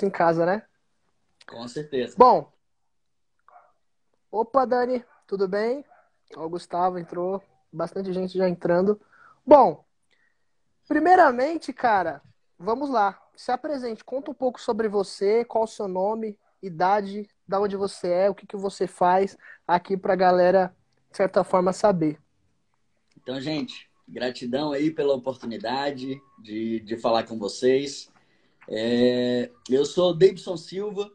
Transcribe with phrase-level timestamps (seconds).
[0.00, 0.62] em casa, né?
[1.46, 2.14] Com certeza.
[2.16, 2.50] Bom.
[4.30, 5.84] Opa, Dani, tudo bem?
[6.34, 8.98] Ó, o Gustavo entrou, bastante gente já entrando.
[9.44, 9.84] Bom,
[10.88, 12.22] primeiramente, cara,
[12.58, 13.20] vamos lá.
[13.36, 18.08] Se apresente, conta um pouco sobre você, qual o seu nome, idade, da onde você
[18.08, 19.36] é, o que, que você faz
[19.66, 20.74] aqui pra galera,
[21.10, 22.18] de certa forma, saber.
[23.20, 28.11] Então, gente, gratidão aí pela oportunidade de, de falar com vocês.
[28.68, 31.10] É, eu sou Davidson Silva,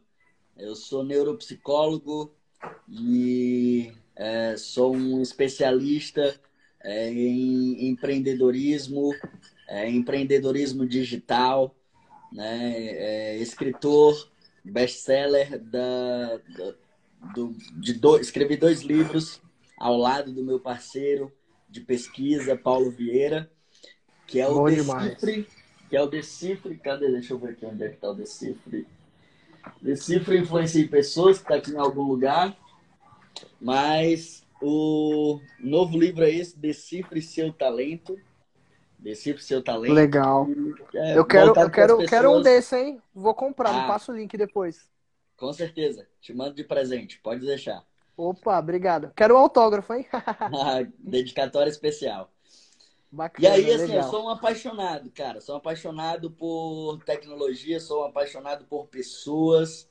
[0.56, 2.34] eu sou neuropsicólogo
[2.88, 6.38] e é, sou um especialista
[6.82, 9.14] é, em empreendedorismo,
[9.68, 11.74] é, empreendedorismo digital,
[12.32, 14.30] né, é, escritor,
[14.64, 16.74] best-seller da, da,
[17.34, 19.40] do, de do, escrevi dois livros
[19.78, 21.32] ao lado do meu parceiro
[21.68, 23.50] de pesquisa, Paulo Vieira,
[24.26, 25.46] que é o Bom Decifre, demais.
[25.88, 27.10] Que é o Decifre, cadê?
[27.10, 28.86] Deixa eu ver aqui onde é que está o Decifre.
[29.82, 32.56] Decifre influencia em pessoas, que está aqui em algum lugar,
[33.60, 38.18] mas o novo livro é esse, Decifre Seu Talento.
[38.98, 39.92] Decifre Seu Talento.
[39.94, 40.46] Legal.
[40.94, 43.00] É, Eu quero, eu quero, quero um desse, hein?
[43.14, 43.86] Vou comprar, me Ah.
[43.86, 44.90] passa o link depois.
[45.36, 46.06] Com certeza.
[46.20, 47.84] Te mando de presente, pode deixar.
[48.16, 49.12] Opa, obrigado.
[49.14, 50.04] Quero um autógrafo, hein?
[50.98, 52.32] Dedicatória especial.
[53.36, 54.02] E Bacana, aí, assim, eu legal.
[54.02, 55.40] sou um apaixonado, cara.
[55.40, 59.88] Sou um apaixonado por tecnologia, sou um apaixonado por pessoas,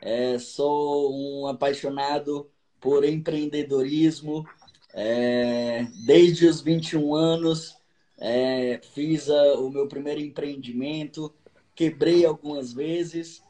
[0.00, 4.50] é, sou um apaixonado por empreendedorismo.
[4.92, 7.76] É, desde os 21 anos,
[8.18, 11.34] é, fiz a- o meu primeiro empreendimento,
[11.74, 13.44] quebrei algumas vezes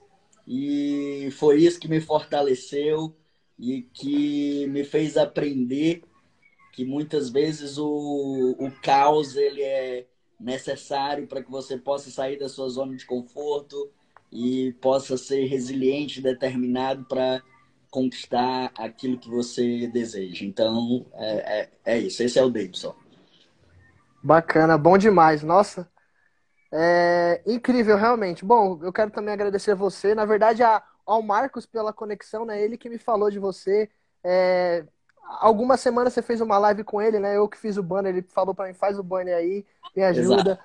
[0.47, 3.15] e foi isso que me fortaleceu
[3.59, 6.03] e que me fez aprender
[6.75, 10.07] que muitas vezes o, o caos ele é
[10.41, 13.91] necessário para que você possa sair da sua zona de conforto
[14.33, 17.43] e possa ser resiliente, determinado para
[17.91, 20.45] conquistar aquilo que você deseja.
[20.45, 22.23] Então, é, é, é isso.
[22.23, 22.95] Esse é o Davidson.
[24.23, 25.43] Bacana, bom demais.
[25.43, 25.89] Nossa,
[26.73, 28.45] é incrível, realmente.
[28.45, 30.15] Bom, eu quero também agradecer você.
[30.15, 32.63] Na verdade, a- ao Marcos pela conexão, né?
[32.63, 33.91] Ele que me falou de você.
[34.25, 34.87] É,
[35.27, 37.37] algumas semanas você fez uma live com ele, né?
[37.37, 39.65] Eu que fiz o banner, ele falou pra mim, faz o banner aí,
[39.97, 40.59] me ajuda.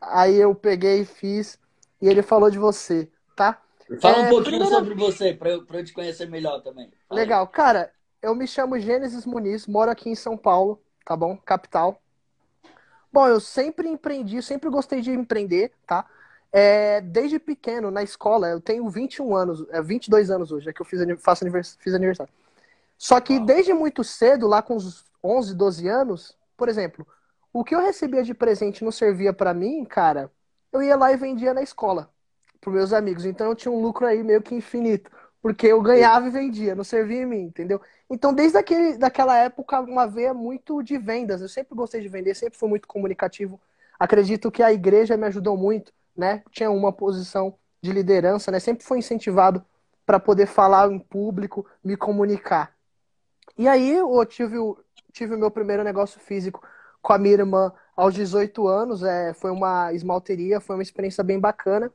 [0.00, 1.58] Aí eu peguei e fiz,
[2.00, 3.60] e ele falou de você, tá?
[4.00, 6.90] Fala É, um pouquinho primeira- sobre você, para eu, pra eu te conhecer melhor também.
[7.08, 7.26] Fala aí.
[7.26, 7.46] Legal.
[7.48, 7.90] Cara,
[8.22, 11.36] eu me chamo Gênesis Muniz, moro aqui em São Paulo, tá bom?
[11.36, 12.00] Capital.
[13.12, 16.06] Bom, eu sempre empreendi, sempre gostei de empreender, tá?
[16.52, 20.80] É, desde pequeno, na escola, eu tenho 21 anos, é 22 anos hoje, é que
[20.80, 22.32] eu fiz, faço anivers- fiz aniversário.
[23.00, 27.06] Só que desde muito cedo, lá com uns 11, 12 anos, por exemplo,
[27.50, 30.30] o que eu recebia de presente não servia pra mim, cara,
[30.70, 32.10] eu ia lá e vendia na escola,
[32.60, 33.24] pros meus amigos.
[33.24, 36.84] Então eu tinha um lucro aí meio que infinito, porque eu ganhava e vendia, não
[36.84, 37.80] servia em mim, entendeu?
[38.10, 41.40] Então, desde aquele, daquela época, uma veia muito de vendas.
[41.40, 43.58] Eu sempre gostei de vender, sempre fui muito comunicativo.
[43.98, 46.42] Acredito que a igreja me ajudou muito, né?
[46.50, 48.60] Tinha uma posição de liderança, né?
[48.60, 49.64] Sempre fui incentivado
[50.04, 52.78] para poder falar em público, me comunicar.
[53.58, 54.78] E aí eu tive o,
[55.12, 56.62] tive o meu primeiro negócio físico
[57.02, 59.02] com a minha irmã aos 18 anos.
[59.02, 61.92] É, foi uma esmalteria, foi uma experiência bem bacana.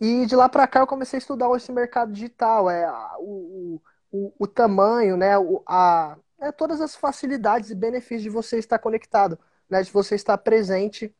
[0.00, 3.80] E de lá para cá eu comecei a estudar esse mercado digital, é o,
[4.10, 8.78] o, o tamanho, né, o, a, é, todas as facilidades e benefícios de você estar
[8.78, 11.14] conectado, né, de você estar presente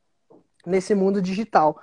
[0.67, 1.79] nesse mundo digital.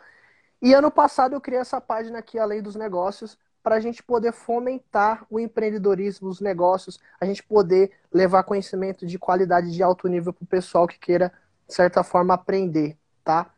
[0.61, 4.31] E ano passado eu criei essa página aqui, Além dos Negócios, para a gente poder
[4.31, 10.31] fomentar o empreendedorismo, os negócios, a gente poder levar conhecimento de qualidade de alto nível
[10.31, 11.33] para o pessoal que queira,
[11.67, 13.51] de certa forma, aprender, tá?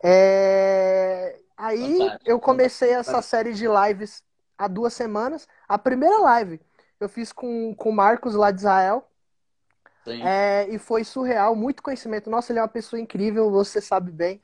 [0.00, 4.22] É, Aí Fantástico, eu comecei essa série de lives
[4.56, 5.48] há duas semanas.
[5.66, 6.60] A primeira live
[7.00, 9.08] eu fiz com, com o Marcos lá de Israel.
[10.06, 12.30] É, e foi surreal, muito conhecimento.
[12.30, 14.40] Nossa, ele é uma pessoa incrível, você sabe bem.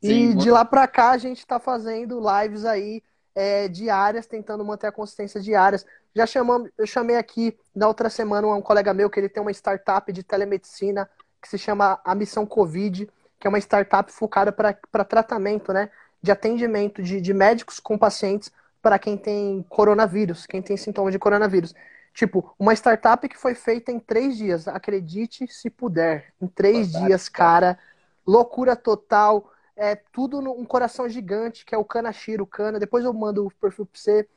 [0.00, 0.50] E Sim, de muito.
[0.52, 3.02] lá pra cá a gente tá fazendo lives aí
[3.34, 5.86] é, diárias, tentando manter a consistência diárias.
[6.14, 9.50] Já chamamos, eu chamei aqui na outra semana um colega meu que ele tem uma
[9.50, 11.08] startup de telemedicina
[11.40, 13.08] que se chama a Missão Covid,
[13.38, 15.90] que é uma startup focada para tratamento, né?
[16.22, 21.18] De atendimento de, de médicos com pacientes para quem tem coronavírus, quem tem sintomas de
[21.18, 21.74] coronavírus.
[22.14, 26.32] Tipo, uma startup que foi feita em três dias, acredite se puder.
[26.40, 27.06] Em três Fantástico.
[27.06, 27.78] dias, cara.
[28.26, 29.50] Loucura total.
[29.76, 32.78] É tudo num coração gigante, que é o Kanashiro Kana.
[32.78, 34.28] Depois eu mando o perfil pra você.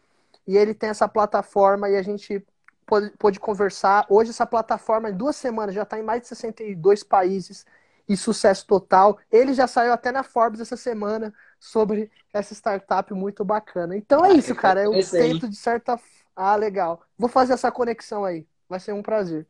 [0.47, 2.45] E ele tem essa plataforma e a gente
[2.85, 4.05] pôde, pôde conversar.
[4.09, 7.65] Hoje essa plataforma, em duas semanas, já está em mais de 62 países
[8.07, 9.17] e sucesso total.
[9.31, 13.97] Ele já saiu até na Forbes essa semana, sobre essa startup muito bacana.
[13.97, 14.83] Então é isso, cara.
[14.83, 15.99] Eu tento de certa.
[16.35, 17.01] Ah, legal.
[17.17, 18.45] Vou fazer essa conexão aí.
[18.69, 19.47] Vai ser um prazer.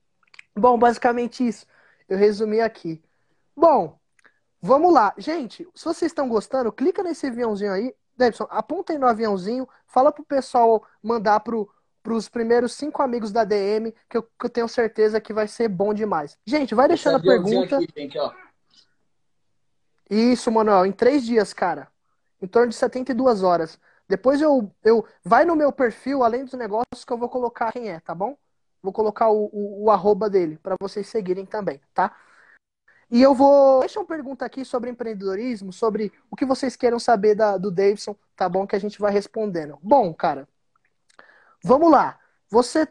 [0.56, 1.66] Bom, basicamente isso.
[2.08, 3.04] Eu resumi aqui.
[3.56, 4.00] Bom,
[4.66, 5.14] vamos lá.
[5.18, 7.96] Gente, se vocês estão gostando, clica nesse aviãozinho aí.
[8.18, 9.68] Davidson, aponta aí no aviãozinho.
[9.86, 11.70] Fala pro pessoal mandar pro,
[12.02, 15.68] pros primeiros cinco amigos da DM, que eu, que eu tenho certeza que vai ser
[15.68, 16.38] bom demais.
[16.46, 17.78] Gente, vai deixando a pergunta.
[17.78, 18.32] Aqui, ó.
[20.10, 21.88] Isso, Manuel, em três dias, cara.
[22.42, 23.80] Em torno de 72 horas.
[24.08, 27.90] Depois eu, eu vai no meu perfil, além dos negócios, que eu vou colocar quem
[27.90, 28.38] é, tá bom?
[28.82, 32.16] Vou colocar o, o, o arroba dele para vocês seguirem também, tá?
[33.16, 33.80] E eu vou.
[33.80, 38.16] Deixa uma pergunta aqui sobre empreendedorismo, sobre o que vocês queiram saber da, do Davidson,
[38.36, 38.68] tá bom?
[38.68, 39.78] Que a gente vai respondendo.
[39.82, 40.48] Bom, cara,
[41.64, 42.20] vamos lá.
[42.50, 42.88] Você.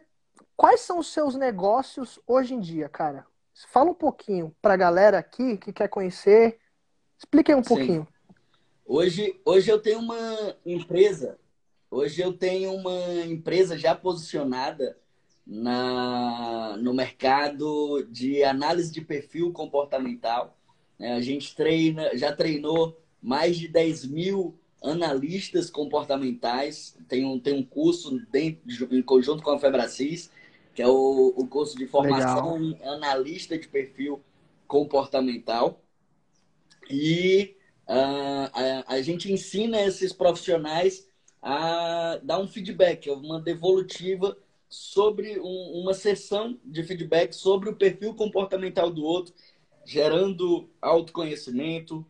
[0.57, 3.27] Quais são os seus negócios hoje em dia, cara?
[3.69, 6.59] Fala um pouquinho pra galera aqui que quer conhecer
[7.19, 7.69] Explique aí um Sim.
[7.69, 8.09] pouquinho.
[8.85, 11.39] Hoje, hoje eu tenho uma empresa,
[11.91, 14.99] hoje eu tenho uma empresa já posicionada
[15.47, 20.57] na, no mercado de análise de perfil comportamental.
[20.99, 26.97] É, a gente treina, já treinou mais de 10 mil analistas comportamentais.
[27.09, 28.63] Tem um, tem um curso dentro,
[28.95, 30.31] em conjunto com a Febracis,
[30.75, 32.59] que é o, o curso de formação Legal.
[32.59, 34.23] em analista de perfil
[34.67, 35.81] comportamental.
[36.91, 37.57] E
[37.89, 41.07] uh, a, a gente ensina esses profissionais
[41.41, 44.37] a dar um feedback, uma devolutiva
[44.69, 49.35] sobre um, uma sessão de feedback sobre o perfil comportamental do outro,
[49.85, 52.05] gerando autoconhecimento,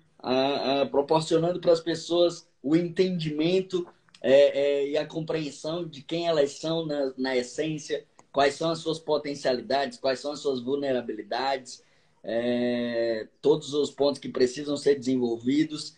[0.91, 3.87] proporcionando para as pessoas o entendimento
[4.23, 8.79] é, é, e a compreensão de quem elas são na, na essência, quais são as
[8.79, 11.85] suas potencialidades, quais são as suas vulnerabilidades,
[12.23, 15.95] é, todos os pontos que precisam ser desenvolvidos.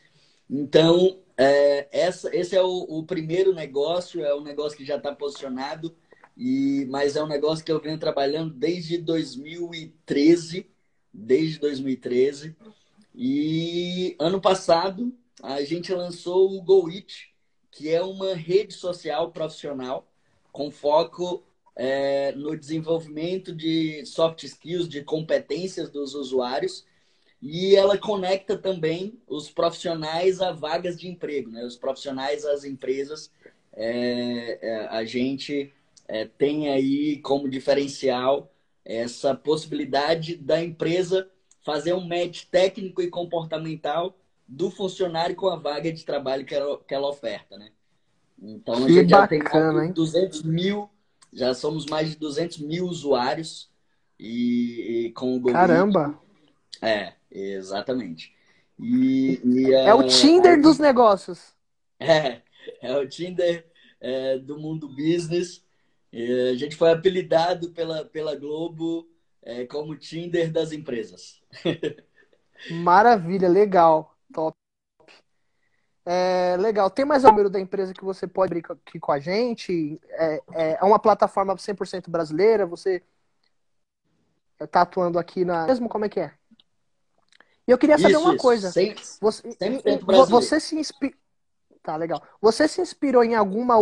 [0.50, 5.14] Então, é, essa, esse é o, o, primeiro negócio, é um negócio que já está
[5.14, 5.94] posicionado,
[6.36, 10.66] e, mas é um negócio que eu venho trabalhando desde 2013,
[11.12, 12.54] desde 2013.
[13.14, 15.12] E ano passado
[15.42, 17.32] a gente lançou o GoIt,
[17.70, 20.06] que é uma rede social profissional
[20.52, 21.42] com foco
[21.74, 26.84] é, no desenvolvimento de soft skills, de competências dos usuários,
[27.40, 31.64] e ela conecta também os profissionais a vagas de emprego, né?
[31.64, 33.30] os profissionais às empresas.
[33.78, 35.70] É, é, a gente
[36.08, 38.52] é, tem aí como diferencial
[38.84, 41.28] essa possibilidade da empresa
[41.64, 44.16] fazer um match técnico e comportamental
[44.46, 47.70] do funcionário com a vaga de trabalho que ela, que ela oferta, né?
[48.40, 49.40] Então, a gente já tem
[49.92, 50.88] 200 mil
[51.36, 53.70] já somos mais de 200 mil usuários
[54.18, 56.18] e, e com o Google Caramba!
[56.80, 58.34] É, exatamente.
[58.78, 61.54] E, e é o Tinder dos negócios.
[62.00, 62.40] É,
[62.80, 63.66] é o Tinder
[64.00, 65.62] é, do mundo business.
[66.16, 69.06] E a gente foi apelidado pela, pela Globo
[69.42, 71.42] é, como Tinder das empresas.
[72.82, 74.56] Maravilha, legal, top.
[76.06, 76.88] É, legal.
[76.88, 80.00] Tem mais o número da empresa que você pode abrir aqui com a gente?
[80.08, 82.64] É, é, é uma plataforma 100% brasileira?
[82.64, 83.02] Você
[84.58, 85.66] está atuando aqui na.
[85.66, 86.32] Mesmo como é que é?
[87.68, 88.42] E eu queria saber isso, uma isso.
[88.42, 88.72] coisa.
[88.72, 89.54] Sem, você,
[90.26, 91.18] você se inspirou.
[91.82, 92.22] Tá, legal.
[92.40, 93.80] Você se inspirou em alguma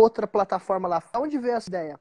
[0.00, 1.02] outra plataforma lá?
[1.14, 2.00] Onde veio essa ideia?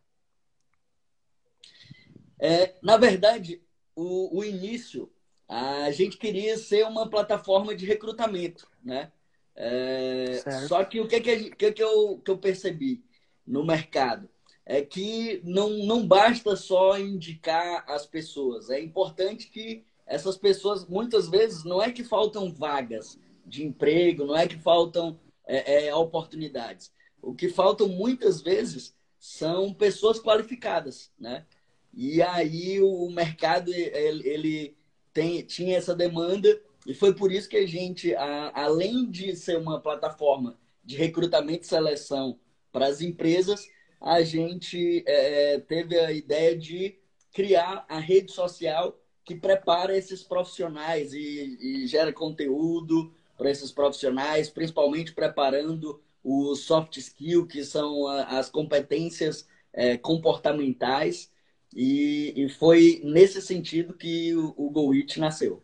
[2.39, 3.61] É, na verdade,
[3.95, 5.11] o, o início,
[5.47, 9.11] a gente queria ser uma plataforma de recrutamento, né?
[9.55, 13.05] É, só que o que, que, que, que, eu, que eu percebi
[13.47, 14.29] no mercado
[14.65, 18.69] é que não, não basta só indicar as pessoas.
[18.69, 24.35] É importante que essas pessoas, muitas vezes, não é que faltam vagas de emprego, não
[24.35, 26.91] é que faltam é, é, oportunidades.
[27.25, 31.45] O que faltam muitas vezes são pessoas qualificadas, né?
[31.91, 34.77] E aí o mercado ele, ele
[35.11, 39.57] tem, tinha essa demanda e foi por isso que a gente, a, além de ser
[39.57, 42.39] uma plataforma de recrutamento e seleção
[42.71, 43.67] para as empresas,
[43.99, 46.99] a gente é, teve a ideia de
[47.33, 54.49] criar a rede social que prepara esses profissionais e, e gera conteúdo para esses profissionais,
[54.49, 61.31] principalmente preparando o soft skill, que são as competências é, comportamentais.
[61.71, 65.61] E, e, foi nesse sentido que o, o GoIt nasceu.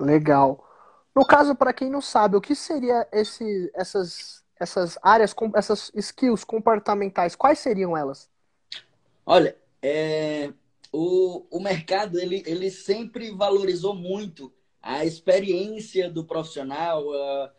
[0.00, 0.68] Legal.
[1.14, 6.42] No caso, para quem não sabe, o que seria esse, essas, essas áreas, essas skills
[6.42, 7.36] comportamentais?
[7.36, 8.28] Quais seriam elas?
[9.24, 10.52] Olha, é,
[10.90, 17.52] o, o mercado ele, ele sempre valorizou muito a experiência do profissional, a,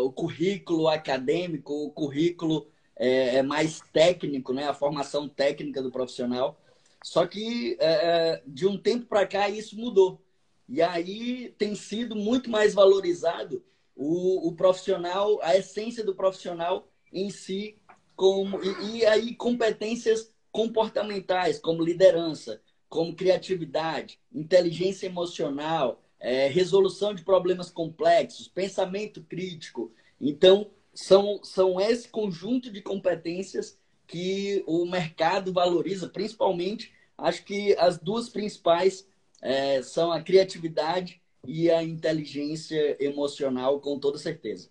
[0.00, 4.66] o currículo acadêmico, o currículo é, é, mais técnico, né?
[4.66, 6.60] a formação técnica do profissional.
[7.02, 10.20] Só que é, é de um tempo para cá isso mudou.
[10.68, 13.62] E aí tem sido muito mais valorizado
[13.94, 17.76] o, o profissional, a essência do profissional em si,
[18.16, 27.22] como, e, e aí competências comportamentais, como liderança, como criatividade, inteligência emocional, é, resolução de
[27.22, 29.92] problemas complexos, pensamento crítico.
[30.18, 37.98] Então, são, são esse conjunto de competências que o mercado valoriza, principalmente, acho que as
[37.98, 39.06] duas principais
[39.42, 44.70] é, são a criatividade e a inteligência emocional, com toda certeza.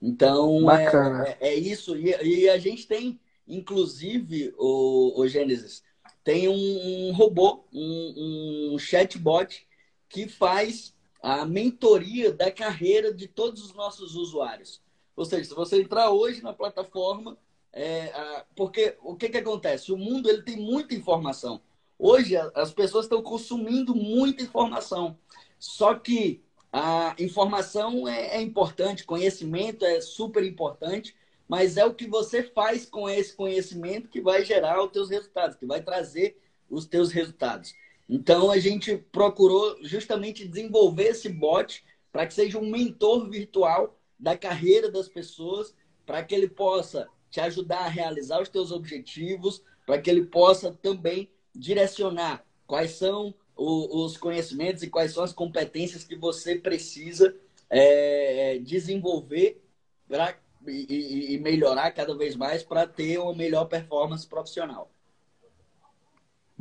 [0.00, 1.96] Então, é, é, é, isso.
[1.96, 5.82] E, e, a gente tem, inclusive, o, o Gênesis,
[6.22, 9.68] tem um, um robô, um, um chatbot
[10.10, 14.82] que faz a mentoria da carreira de todos os nossos usuários.
[15.16, 17.38] Ou seja, se você entrar hoje na plataforma,
[17.72, 19.92] é, porque o que, que acontece?
[19.92, 21.62] O mundo ele tem muita informação.
[21.98, 25.16] Hoje as pessoas estão consumindo muita informação.
[25.58, 31.14] Só que a informação é, é importante, conhecimento é super importante,
[31.46, 35.56] mas é o que você faz com esse conhecimento que vai gerar os teus resultados,
[35.56, 37.74] que vai trazer os teus resultados.
[38.12, 44.36] Então a gente procurou justamente desenvolver esse bot para que seja um mentor virtual da
[44.36, 45.72] carreira das pessoas,
[46.04, 50.72] para que ele possa te ajudar a realizar os teus objetivos, para que ele possa
[50.72, 57.36] também direcionar quais são os conhecimentos e quais são as competências que você precisa
[57.68, 59.62] é, desenvolver
[60.08, 60.36] pra,
[60.66, 64.90] e, e melhorar cada vez mais para ter uma melhor performance profissional.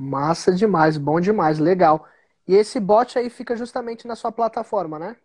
[0.01, 2.07] Massa demais, bom demais, legal.
[2.47, 5.17] E esse bot aí fica justamente na sua plataforma, né?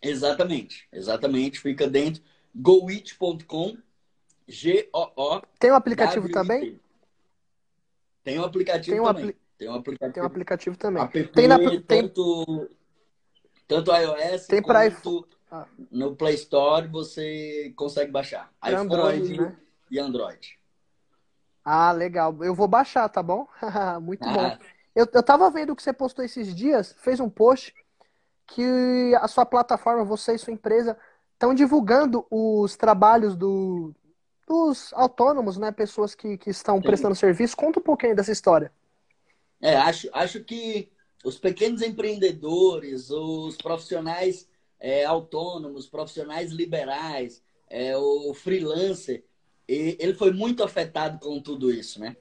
[0.00, 1.60] Exatamente, exatamente.
[1.60, 2.22] Fica dentro
[2.54, 3.76] goit.com,
[4.48, 5.42] G-O-O.
[5.58, 6.80] Tem um aplicativo também?
[8.24, 9.24] Tem um aplicativo tem um também.
[9.24, 9.36] Apli...
[9.58, 11.02] Tem um aplicativo, tem um aplicativo também.
[11.02, 11.58] App, tem na...
[11.86, 12.70] tanto,
[13.68, 15.26] tanto iOS tem quanto iPhone.
[15.50, 15.66] Ah.
[15.90, 18.50] no Play Store você consegue baixar.
[18.64, 19.56] iPhone Android, né?
[19.90, 20.58] e Android.
[21.68, 22.44] Ah, legal.
[22.44, 23.48] Eu vou baixar, tá bom?
[24.00, 24.32] Muito ah.
[24.32, 24.58] bom.
[24.94, 27.74] Eu, eu tava vendo que você postou esses dias, fez um post
[28.46, 30.96] que a sua plataforma, você e sua empresa,
[31.32, 33.92] estão divulgando os trabalhos do,
[34.46, 35.72] dos autônomos, né?
[35.72, 37.56] Pessoas que, que estão prestando serviço.
[37.56, 38.70] Conta um pouquinho dessa história.
[39.60, 40.88] É, acho, acho que
[41.24, 49.24] os pequenos empreendedores, os profissionais é, autônomos, profissionais liberais, é, o freelancer,
[49.68, 52.16] ele foi muito afetado com tudo isso, né?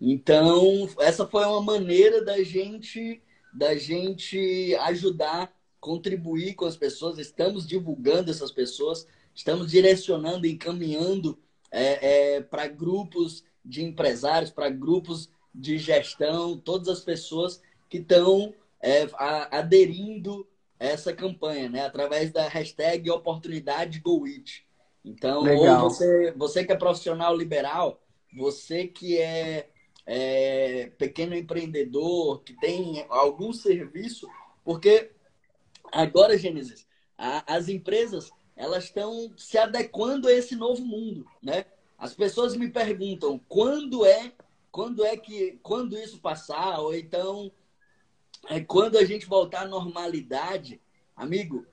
[0.00, 7.18] Então, essa foi uma maneira da gente da gente ajudar, contribuir com as pessoas.
[7.18, 11.38] Estamos divulgando essas pessoas, estamos direcionando, encaminhando
[11.70, 18.54] é, é, para grupos de empresários, para grupos de gestão, todas as pessoas que estão
[18.80, 19.08] é,
[19.50, 20.46] aderindo
[20.78, 21.84] a essa campanha, né?
[21.84, 23.98] Através da hashtag oportunidade
[25.08, 25.84] então, Legal.
[25.84, 28.02] ou você, você que é profissional liberal,
[28.36, 29.70] você que é,
[30.06, 34.28] é pequeno empreendedor, que tem algum serviço,
[34.62, 35.10] porque
[35.90, 36.86] agora, Gênesis,
[37.16, 41.64] a, as empresas elas estão se adequando a esse novo mundo, né?
[41.96, 44.32] As pessoas me perguntam quando é,
[44.70, 47.50] quando é que, quando isso passar, ou então
[48.48, 50.80] é quando a gente voltar à normalidade,
[51.16, 51.66] amigo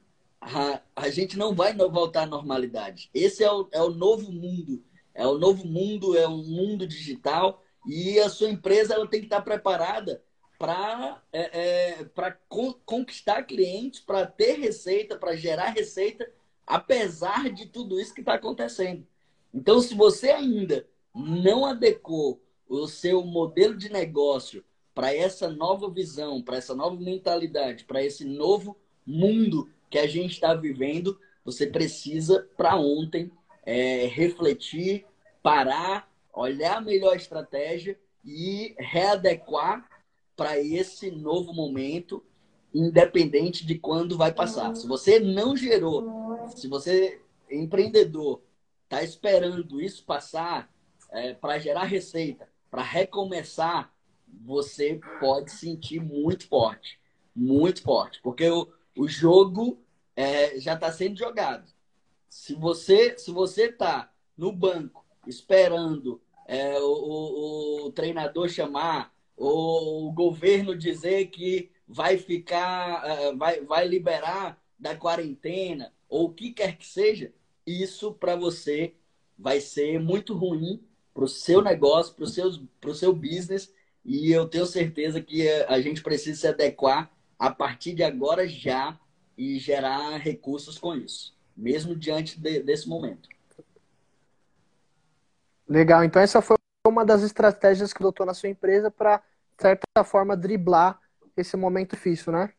[0.46, 3.10] a, a gente não vai voltar à normalidade.
[3.14, 4.84] Esse é o, é o novo mundo.
[5.14, 9.28] É o novo mundo, é um mundo digital e a sua empresa ela tem que
[9.28, 10.22] estar preparada
[10.60, 12.10] para é, é,
[12.48, 16.30] con conquistar clientes, para ter receita, para gerar receita,
[16.66, 19.06] apesar de tudo isso que está acontecendo.
[19.54, 26.42] Então, se você ainda não adequou o seu modelo de negócio para essa nova visão,
[26.42, 32.50] para essa nova mentalidade, para esse novo mundo que a gente está vivendo, você precisa,
[32.58, 33.32] para ontem,
[33.66, 35.06] é, refletir,
[35.42, 39.90] parar, olhar a melhor estratégia e readequar
[40.36, 42.22] para esse novo momento,
[42.74, 44.76] independente de quando vai passar.
[44.76, 48.42] Se você não gerou, se você, empreendedor,
[48.84, 50.70] está esperando isso passar
[51.10, 53.94] é, para gerar receita, para recomeçar,
[54.28, 57.00] você pode sentir muito forte.
[57.34, 58.20] Muito forte.
[58.22, 59.85] Porque o, o jogo
[60.16, 61.72] é, já está sendo jogado.
[62.30, 70.08] Se você se você está no banco esperando é, o, o, o, treinador chamar ou
[70.08, 76.52] o governo dizer que vai ficar, é, vai, vai liberar da quarentena, ou o que
[76.52, 77.34] quer que seja,
[77.66, 78.94] isso para você
[79.38, 82.52] vai ser muito ruim para o seu negócio, para o seu,
[82.94, 88.04] seu business, e eu tenho certeza que a gente precisa se adequar a partir de
[88.04, 89.00] agora já
[89.38, 93.30] e gerar recursos com isso, mesmo diante de, desse momento.
[95.68, 100.04] Legal, então essa foi uma das estratégias que adotou na sua empresa para, de certa
[100.04, 101.00] forma, driblar
[101.36, 102.54] esse momento difícil, né?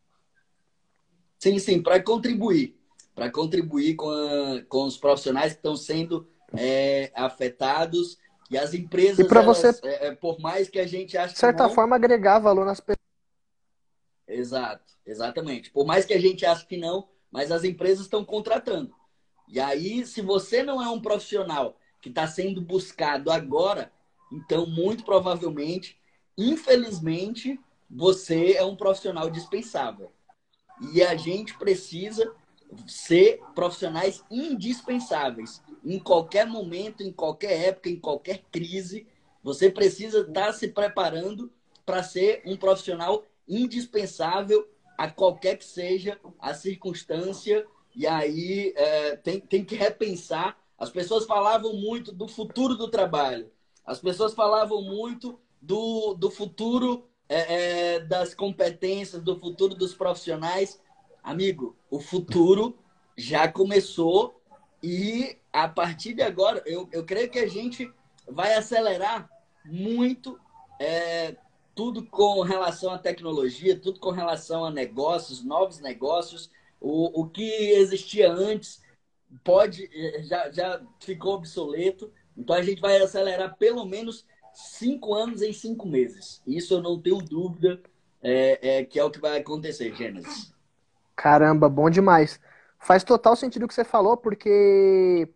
[1.38, 2.76] Sim, sim, para contribuir.
[3.14, 8.18] Para contribuir com, a, com os profissionais que estão sendo é, afetados
[8.50, 11.40] e as empresas, e para você, é, é, por mais que a gente ache de
[11.40, 12.96] certa forma, agregar valor nas pessoas.
[14.37, 15.71] Exato, exatamente.
[15.71, 18.95] Por mais que a gente ache que não, mas as empresas estão contratando.
[19.49, 23.90] E aí, se você não é um profissional que está sendo buscado agora,
[24.31, 25.99] então, muito provavelmente,
[26.37, 30.12] infelizmente, você é um profissional dispensável.
[30.93, 32.35] E a gente precisa
[32.87, 35.62] ser profissionais indispensáveis.
[35.83, 39.07] Em qualquer momento, em qualquer época, em qualquer crise,
[39.43, 41.50] você precisa estar se preparando
[41.87, 47.67] para ser um profissional indispensável a qualquer que seja a circunstância.
[47.95, 50.59] E aí é, tem, tem que repensar.
[50.79, 53.50] As pessoas falavam muito do futuro do trabalho.
[53.85, 60.81] As pessoas falavam muito do, do futuro é, é, das competências, do futuro dos profissionais.
[61.23, 62.79] Amigo, o futuro
[63.17, 64.41] já começou
[64.83, 67.91] e a partir de agora, eu, eu creio que a gente
[68.29, 69.29] vai acelerar
[69.65, 70.38] muito
[70.79, 71.37] é,
[71.76, 76.50] tudo com relação à tecnologia, tudo com relação a negócios, novos negócios.
[76.80, 78.83] O, o que existia antes
[79.45, 79.88] pode
[80.25, 82.11] já, já ficou obsoleto.
[82.35, 86.42] Então a gente vai acelerar pelo menos cinco anos em cinco meses.
[86.47, 87.78] Isso eu não tenho dúvida
[88.23, 90.54] é, é, que é o que vai acontecer, Gênesis.
[91.14, 92.40] Caramba, bom demais.
[92.78, 95.28] Faz total sentido o que você falou, porque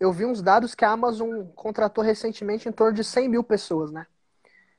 [0.00, 3.92] eu vi uns dados que a Amazon contratou recentemente em torno de 100 mil pessoas,
[3.92, 4.06] né?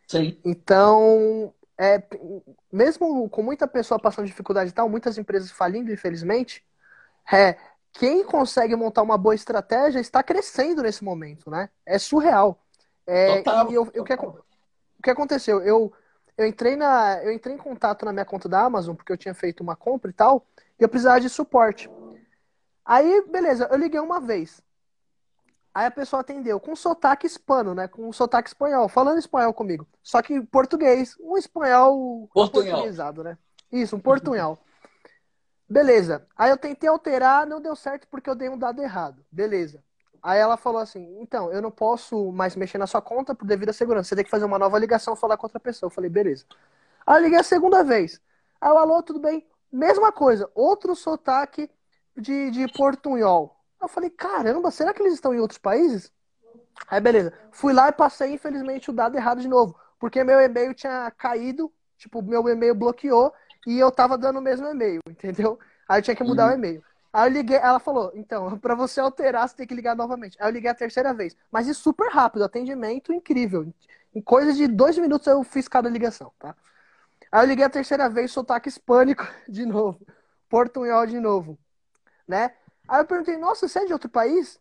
[0.07, 0.39] Sim.
[0.43, 2.01] Então, é,
[2.71, 6.63] mesmo com muita pessoa passando dificuldade e tal, muitas empresas falindo, infelizmente,
[7.31, 7.57] é,
[7.91, 11.69] quem consegue montar uma boa estratégia está crescendo nesse momento, né?
[11.85, 12.61] É surreal.
[13.07, 13.71] É, Total.
[13.71, 14.43] E eu, eu, o, que, o
[15.03, 15.61] que aconteceu?
[15.61, 15.93] Eu,
[16.37, 19.33] eu, entrei na, eu entrei em contato na minha conta da Amazon, porque eu tinha
[19.33, 20.45] feito uma compra e tal,
[20.79, 21.89] e eu precisava de suporte.
[22.85, 24.61] Aí, beleza, eu liguei uma vez.
[25.75, 27.85] Aí a pessoa atendeu com sotaque hispano, né?
[27.85, 29.85] Com sotaque espanhol, falando espanhol comigo.
[30.01, 33.37] Só que português, um espanhol portuguesado, né?
[33.69, 34.57] Isso, um portunhol.
[35.69, 36.25] Beleza.
[36.37, 39.25] Aí eu tentei alterar, não deu certo porque eu dei um dado errado.
[39.29, 39.83] Beleza.
[40.23, 43.69] Aí ela falou assim: então, eu não posso mais mexer na sua conta por devido
[43.69, 44.07] à segurança.
[44.07, 45.87] Você tem que fazer uma nova ligação falar com outra pessoa.
[45.87, 46.45] Eu falei, beleza.
[47.05, 48.21] Aí eu liguei a segunda vez.
[48.61, 49.45] Aí eu, alô, tudo bem?
[49.69, 51.69] Mesma coisa, outro sotaque
[52.15, 53.54] de, de portunhol.
[53.85, 56.11] Eu falei, caramba, será que eles estão em outros países?
[56.87, 57.33] Aí beleza.
[57.51, 59.79] Fui lá e passei, infelizmente, o dado errado de novo.
[59.99, 63.33] Porque meu e-mail tinha caído, tipo, meu e-mail bloqueou
[63.65, 65.57] e eu tava dando o mesmo e-mail, entendeu?
[65.87, 66.51] Aí eu tinha que mudar uhum.
[66.51, 66.83] o e-mail.
[67.13, 70.37] Aí eu liguei, ela falou, então, para você alterar, você tem que ligar novamente.
[70.39, 71.35] Aí eu liguei a terceira vez.
[71.51, 73.73] Mas isso super rápido, atendimento incrível.
[74.13, 76.55] Em coisa de dois minutos eu fiz cada ligação, tá?
[77.31, 79.99] Aí eu liguei a terceira vez, sotaque hispânico de novo.
[80.49, 81.57] Portunhol de novo,
[82.27, 82.53] né?
[82.87, 84.59] Aí eu perguntei, nossa, você é de outro país?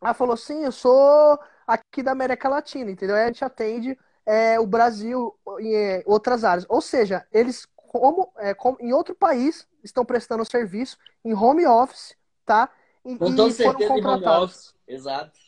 [0.00, 3.16] Ela falou, sim, eu sou aqui da América Latina, entendeu?
[3.16, 6.66] Aí a gente atende é, o Brasil em é, outras áreas.
[6.68, 12.16] Ou seja, eles, como, é, como em outro país, estão prestando serviço em home office,
[12.44, 12.70] tá?
[13.04, 15.38] E, Com toda certeza em home office, exato.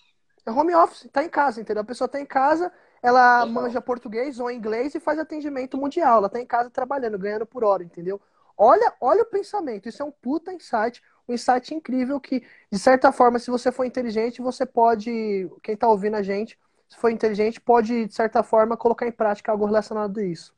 [0.46, 1.82] É home office, tá em casa, entendeu?
[1.82, 3.62] A pessoa tá em casa, ela Legal.
[3.62, 6.18] manja português ou inglês e faz atendimento mundial.
[6.18, 8.20] Ela tá em casa trabalhando, ganhando por hora, entendeu?
[8.56, 13.12] Olha, olha o pensamento, isso é um puta insight, um insight incrível que, de certa
[13.12, 17.60] forma, se você for inteligente, você pode, quem tá ouvindo a gente, se for inteligente,
[17.60, 20.54] pode, de certa forma, colocar em prática algo relacionado a isso.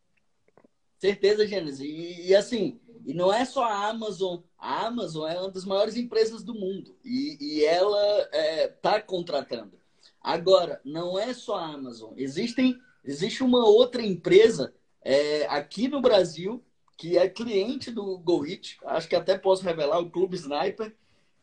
[0.99, 1.81] Certeza, Gênesis.
[1.81, 4.41] E, e assim, e não é só a Amazon.
[4.59, 6.97] A Amazon é uma das maiores empresas do mundo.
[7.05, 9.81] E, e ela está é, tá contratando.
[10.23, 12.13] Agora, não é só a Amazon.
[12.17, 16.63] Existem, existe uma outra empresa é, aqui no Brasil
[17.01, 18.79] que é cliente do GoIt.
[18.85, 20.95] Acho que até posso revelar, o Clube Sniper.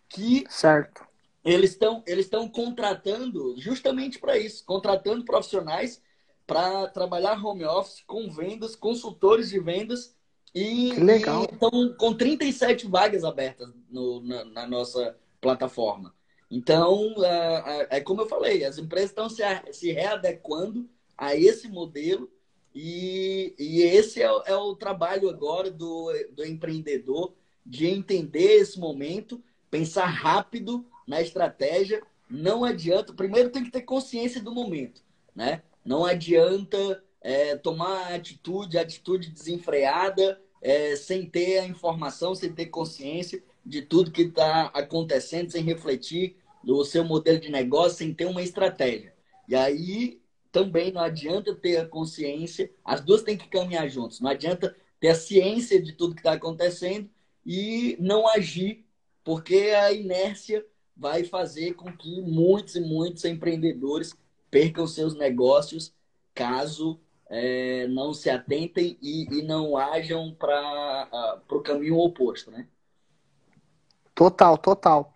[0.08, 1.04] Que certo.
[1.44, 4.64] eles estão eles contratando justamente para isso.
[4.64, 6.00] Contratando profissionais
[6.46, 10.16] para trabalhar home office com vendas, consultores de vendas
[10.54, 10.92] e,
[11.52, 16.14] estão com 37 vagas abertas no, na, na, nossa plataforma.
[16.52, 19.42] Então, é, é, é, como eu falei, as empresas estão se,
[19.72, 22.32] se readequando a esse modelo
[22.80, 27.34] e, e esse é, é, o trabalho agora do, do empreendedor
[27.66, 32.04] de entender esse momento, pensar rápido na estratégia.
[32.30, 33.14] Não adianta.
[33.14, 35.02] Primeiro tem que ter consciência do momento,
[35.36, 35.64] né?
[35.84, 43.42] Não adianta é, tomar atitude, atitude desenfreada, é, sem ter a informação, sem ter consciência
[43.66, 48.44] de tudo que está acontecendo, sem refletir no seu modelo de negócio, sem ter uma
[48.44, 49.16] estratégia.
[49.48, 54.20] E aí também não adianta ter a consciência, as duas têm que caminhar juntos.
[54.20, 57.10] Não adianta ter a ciência de tudo que está acontecendo
[57.46, 58.86] e não agir,
[59.24, 64.16] porque a inércia vai fazer com que muitos e muitos empreendedores
[64.50, 65.94] percam seus negócios
[66.34, 72.68] caso é, não se atentem e, e não ajam para o caminho oposto, né?
[74.16, 75.14] Total, total.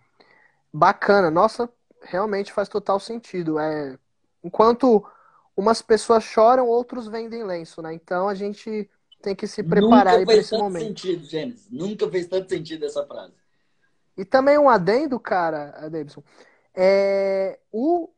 [0.72, 1.30] Bacana.
[1.30, 1.68] Nossa,
[2.02, 3.58] realmente faz total sentido.
[3.58, 3.98] É,
[4.44, 5.04] enquanto
[5.62, 7.94] umas pessoas choram, outros vendem lenço, né?
[7.94, 8.90] Então a gente
[9.22, 10.82] tem que se preparar para esse momento.
[10.82, 11.70] Nunca fez tanto sentido, Gênesis.
[11.70, 13.32] Nunca fez tanto sentido essa frase.
[14.16, 16.22] E também um adendo, cara, Davidson.
[16.74, 18.10] É, o,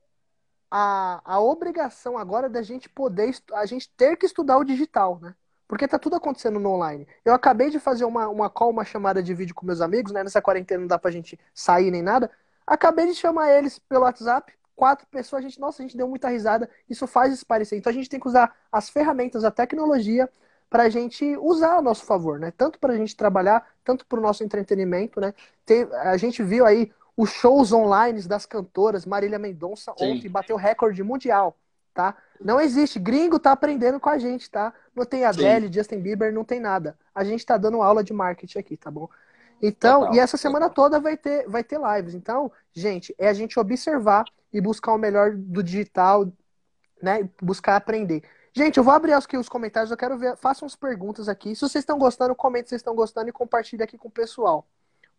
[0.71, 5.35] a, a obrigação agora da gente poder, a gente ter que estudar o digital, né?
[5.69, 7.07] Porque tá tudo acontecendo no online.
[7.25, 10.25] Eu acabei de fazer uma, uma call, uma chamada de vídeo com meus amigos, né?
[10.25, 12.31] Nessa quarentena não dá pra gente sair nem nada.
[12.67, 16.29] Acabei de chamar eles pelo WhatsApp, quatro pessoas, a gente, nossa, a gente deu muita
[16.29, 16.69] risada.
[16.89, 17.79] Isso faz esparecer.
[17.79, 20.29] Então a gente tem que usar as ferramentas, a tecnologia
[20.69, 22.53] para a gente usar a nosso favor, né?
[22.57, 25.33] Tanto para a gente trabalhar, tanto para o nosso entretenimento, né?
[25.65, 30.13] Tem, a gente viu aí os shows online das cantoras, Marília Mendonça Sim.
[30.13, 31.57] ontem bateu recorde mundial,
[31.93, 32.17] tá?
[32.41, 34.73] Não existe, gringo tá aprendendo com a gente, tá?
[34.95, 35.73] Não tem Adele, Sim.
[35.73, 36.99] Justin Bieber, não tem nada.
[37.15, 39.09] A gente tá dando aula de marketing aqui, tá bom?
[39.63, 40.15] Então, Total.
[40.15, 42.15] e essa semana toda vai ter, vai ter lives.
[42.15, 46.33] Então, gente, é a gente observar e buscar o melhor do digital,
[47.03, 47.29] né?
[47.43, 48.23] Buscar aprender.
[48.53, 51.57] Gente, eu vou abrir aqui os comentários, eu quero ver, façam as perguntas aqui.
[51.57, 54.65] Se vocês estão gostando, comente se vocês estão gostando e compartilhe aqui com o pessoal.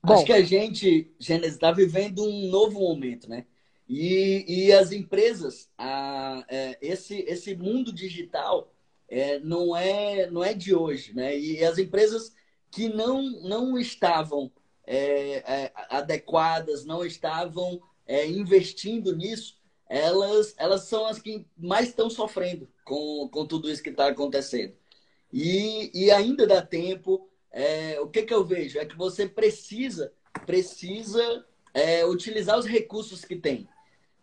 [0.01, 3.45] Bom, Acho que a gente, Gênesis, está vivendo um novo momento, né?
[3.89, 8.71] E, e as empresas, a, é, esse, esse mundo digital
[9.09, 11.37] é, não, é, não é de hoje, né?
[11.37, 12.33] E as empresas
[12.71, 14.49] que não, não estavam
[14.87, 22.09] é, é adequadas, não estavam é, investindo nisso, elas, elas são as que mais estão
[22.09, 24.73] sofrendo com, com tudo isso que está acontecendo.
[25.31, 28.79] E, e ainda dá tempo, é, o que, que eu vejo?
[28.79, 30.11] É que você precisa,
[30.45, 33.67] precisa é, utilizar os recursos que tem.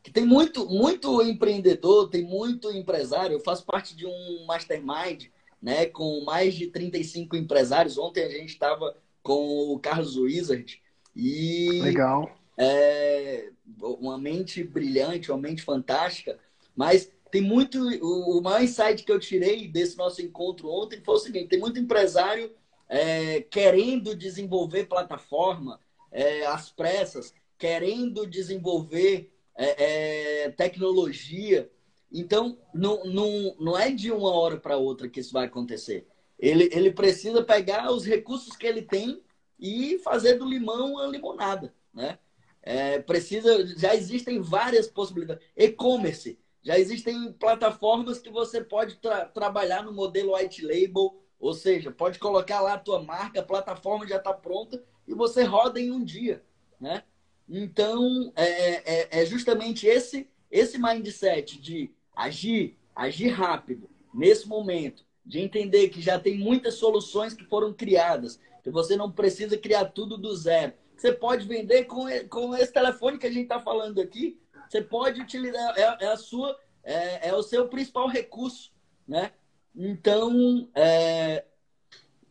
[0.03, 3.35] Que tem muito, muito empreendedor, tem muito empresário.
[3.35, 5.27] Eu faço parte de um mastermind
[5.61, 7.97] né, com mais de 35 empresários.
[7.97, 10.83] Ontem a gente estava com o Carlos Wizard.
[11.15, 12.35] E, Legal.
[12.57, 16.39] É, uma mente brilhante, uma mente fantástica.
[16.75, 17.79] Mas tem muito.
[18.03, 21.79] O maior insight que eu tirei desse nosso encontro ontem foi o seguinte: tem muito
[21.79, 22.53] empresário
[22.89, 31.71] é, querendo desenvolver plataforma é, às pressas, querendo desenvolver é, é, tecnologia.
[32.13, 36.07] Então, não, não, não é de uma hora para outra que isso vai acontecer.
[36.39, 39.23] Ele, ele precisa pegar os recursos que ele tem
[39.59, 42.19] e fazer do limão a limonada, né?
[42.63, 45.45] É, precisa, já existem várias possibilidades.
[45.57, 51.91] E-commerce, já existem plataformas que você pode tra trabalhar no modelo white label, ou seja,
[51.91, 55.91] pode colocar lá a tua marca, a plataforma já está pronta e você roda em
[55.91, 56.45] um dia,
[56.81, 57.03] né?
[57.49, 65.41] Então, é, é, é justamente esse, esse mindset de agir, agir rápido, nesse momento, de
[65.41, 70.17] entender que já tem muitas soluções que foram criadas, que você não precisa criar tudo
[70.17, 70.75] do zero.
[71.03, 75.21] Você pode vender com, com esse telefone que a gente está falando aqui, você pode
[75.21, 78.73] utilizar, é, é a sua, é, é o seu principal recurso,
[79.07, 79.33] né?
[79.75, 81.45] Então, é,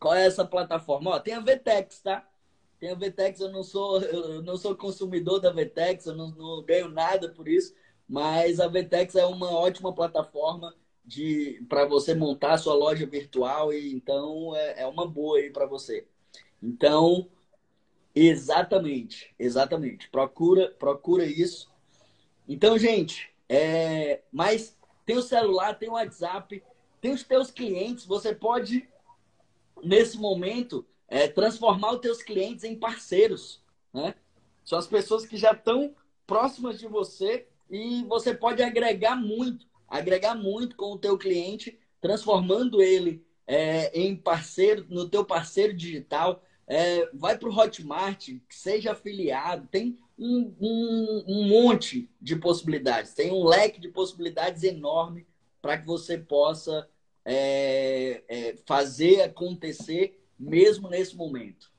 [0.00, 1.10] qual é essa plataforma?
[1.10, 2.26] Ó, tem a Vtex, tá?
[2.80, 6.62] Tem a Vtex, eu não sou, eu não sou consumidor da Vtex, eu não, não
[6.62, 7.74] ganho nada por isso,
[8.08, 13.70] mas a Vtex é uma ótima plataforma de para você montar a sua loja virtual
[13.70, 16.06] e então é, é uma boa aí para você.
[16.62, 17.28] Então,
[18.14, 20.08] exatamente, exatamente.
[20.10, 21.70] Procura, procura isso.
[22.48, 26.62] Então, gente, é, mas tem o celular, tem o WhatsApp,
[27.00, 28.88] tem os teus clientes, você pode,
[29.82, 33.62] nesse momento, é, transformar os teus clientes em parceiros.
[33.92, 34.14] Né?
[34.64, 35.94] São as pessoas que já estão
[36.26, 42.80] próximas de você e você pode agregar muito, agregar muito com o teu cliente, transformando
[42.80, 46.42] ele é, em parceiro, no teu parceiro digital.
[46.74, 53.30] É, vai para o Hotmart, seja afiliado, tem um, um, um monte de possibilidades, tem
[53.30, 55.26] um leque de possibilidades enorme
[55.60, 56.88] para que você possa
[57.26, 61.70] é, é, fazer acontecer mesmo nesse momento.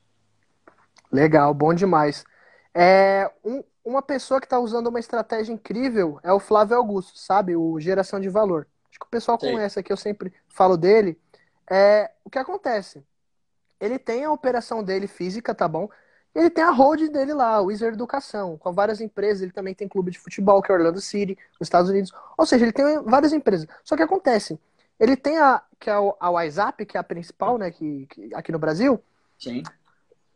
[1.11, 2.23] Legal, bom demais.
[2.71, 7.55] É, um, uma pessoa que está usando uma estratégia incrível é o Flávio Augusto, sabe?
[7.55, 8.67] O Geração de Valor.
[8.91, 9.53] Acho que o pessoal Sim.
[9.53, 11.19] conhece aqui, eu sempre falo dele.
[11.67, 13.03] É, o que acontece?
[13.83, 15.89] Ele tem a operação dele física, tá bom?
[16.33, 19.41] Ele tem a hold dele lá, o Wizard Educação, com várias empresas.
[19.41, 22.13] Ele também tem clube de futebol, que é Orlando City, nos Estados Unidos.
[22.37, 23.67] Ou seja, ele tem várias empresas.
[23.83, 24.57] Só que acontece,
[24.97, 28.53] ele tem a, que é a WhatsApp, que é a principal, né, que, que aqui
[28.53, 29.03] no Brasil.
[29.37, 29.63] Sim.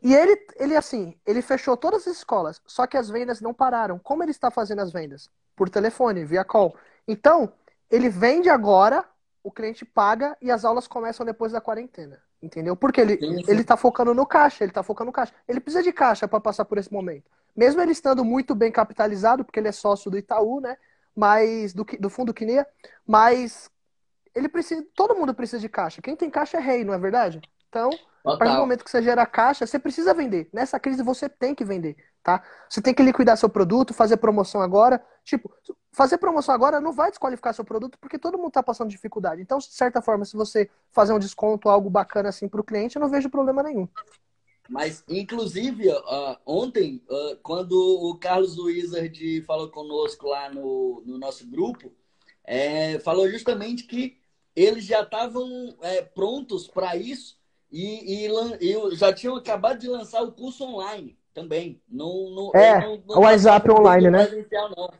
[0.02, 3.98] E ele, ele, assim, ele fechou todas as escolas, só que as vendas não pararam.
[3.98, 5.30] Como ele está fazendo as vendas?
[5.56, 6.76] Por telefone, via call.
[7.08, 7.50] Então,
[7.90, 9.06] ele vende agora,
[9.42, 12.27] o cliente paga e as aulas começam depois da quarentena.
[12.42, 12.76] Entendeu?
[12.76, 13.50] Porque ele, sim, sim.
[13.50, 15.34] ele tá focando no caixa, ele tá focando no caixa.
[15.46, 17.30] Ele precisa de caixa para passar por esse momento.
[17.56, 20.76] Mesmo ele estando muito bem capitalizado, porque ele é sócio do Itaú, né?
[21.16, 22.64] Mas do, do fundo Quinia,
[23.04, 23.68] mas
[24.34, 26.00] ele precisa, todo mundo precisa de caixa.
[26.00, 27.40] Quem tem caixa é rei, não é verdade?
[27.68, 27.90] Então,
[28.28, 28.34] Total.
[28.34, 30.48] a partir do momento que você gera caixa, você precisa vender.
[30.52, 32.42] Nessa crise você tem que vender, tá?
[32.68, 35.02] Você tem que liquidar seu produto, fazer promoção agora.
[35.24, 35.50] Tipo,
[35.92, 39.40] fazer promoção agora não vai desqualificar seu produto porque todo mundo está passando dificuldade.
[39.40, 42.96] Então, de certa forma, se você fazer um desconto, algo bacana assim para o cliente,
[42.96, 43.88] eu não vejo problema nenhum.
[44.68, 51.46] Mas, inclusive, uh, ontem, uh, quando o Carlos Wizard falou conosco lá no, no nosso
[51.46, 51.90] grupo,
[52.44, 54.18] é, falou justamente que
[54.54, 57.37] eles já estavam é, prontos para isso
[57.70, 58.28] e, e,
[58.60, 61.80] e, já tinham acabado de lançar o curso online também.
[61.88, 64.28] Não, não, é, não, não o WhatsApp online, né?
[64.50, 64.90] Não.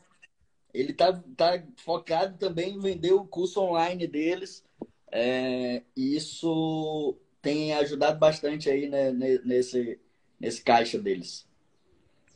[0.72, 4.62] Ele tá, tá focado também em vender o curso online deles.
[5.10, 9.10] É, e isso tem ajudado bastante aí né,
[9.44, 9.98] nesse,
[10.38, 11.46] nesse caixa deles.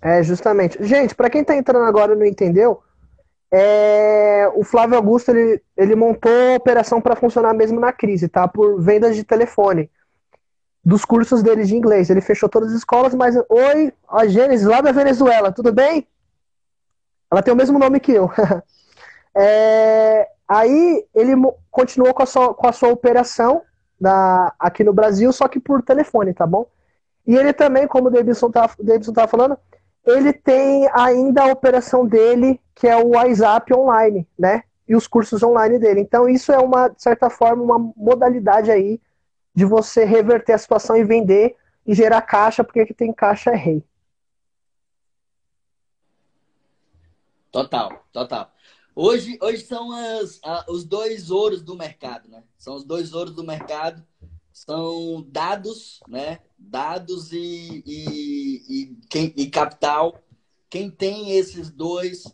[0.01, 0.83] É, justamente.
[0.83, 2.83] Gente, para quem está entrando agora e não entendeu,
[3.53, 8.49] é, o Flávio Augusto ele, ele montou a operação para funcionar mesmo na crise, tá?
[8.49, 9.91] Por vendas de telefone.
[10.85, 12.11] Dos cursos dele de inglês.
[12.11, 13.37] Ele fechou todas as escolas, mas.
[13.49, 16.07] Oi, a Gênesis lá da Venezuela, tudo bem?
[17.31, 18.31] Ela tem o mesmo nome que eu.
[19.35, 21.33] é, aí ele
[21.71, 23.63] continuou com a sua, com a sua operação
[24.01, 26.67] da, aqui no Brasil, só que por telefone, tá bom?
[27.27, 28.75] E ele também, como o Davidson estava
[29.15, 29.57] tá falando,
[30.05, 34.65] ele tem ainda a operação dele, que é o WhatsApp online, né?
[34.89, 36.01] E os cursos online dele.
[36.01, 39.01] Então, isso é uma, de certa forma, uma modalidade aí
[39.55, 43.57] de você reverter a situação e vender e gerar caixa, porque quem tem caixa é
[43.57, 43.85] rei.
[47.51, 48.51] Total, total.
[48.95, 52.43] Hoje, hoje são as, a, os dois ouros do mercado, né?
[52.57, 54.05] São os dois ouros do mercado.
[54.53, 56.41] São dados, né?
[56.69, 60.23] dados e, e, e, quem, e capital.
[60.71, 62.25] Quem tem esses dois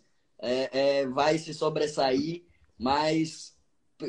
[0.41, 2.45] é, é, vai se sobressair,
[2.79, 3.57] mas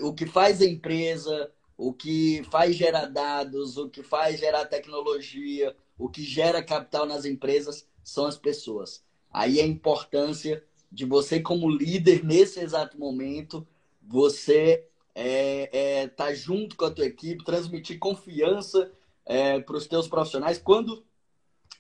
[0.04, 5.74] o que faz a empresa, o que faz gerar dados, o que faz gerar tecnologia,
[5.98, 9.02] o que gera capital nas empresas são as pessoas.
[9.32, 10.62] Aí a importância
[10.92, 13.66] de você, como líder, nesse exato momento,
[14.02, 15.70] você é,
[16.02, 18.92] é, tá junto com a tua equipe, transmitir confiança
[19.26, 20.58] é, para os teus profissionais.
[20.58, 21.06] Quando,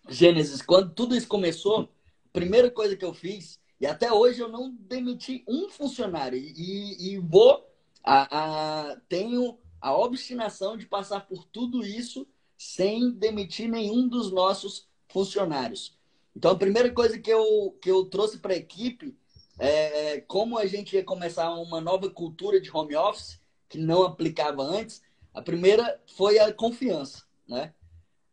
[0.07, 4.47] Gênesis, quando tudo isso começou, a primeira coisa que eu fiz, e até hoje eu
[4.47, 7.69] não demiti um funcionário, e, e vou,
[8.01, 14.87] a, a, tenho a obstinação de passar por tudo isso sem demitir nenhum dos nossos
[15.07, 15.97] funcionários.
[16.35, 19.17] Então, a primeira coisa que eu, que eu trouxe para a equipe
[19.57, 24.63] é, como a gente ia começar uma nova cultura de home office, que não aplicava
[24.63, 25.01] antes.
[25.33, 27.73] A primeira foi a confiança né?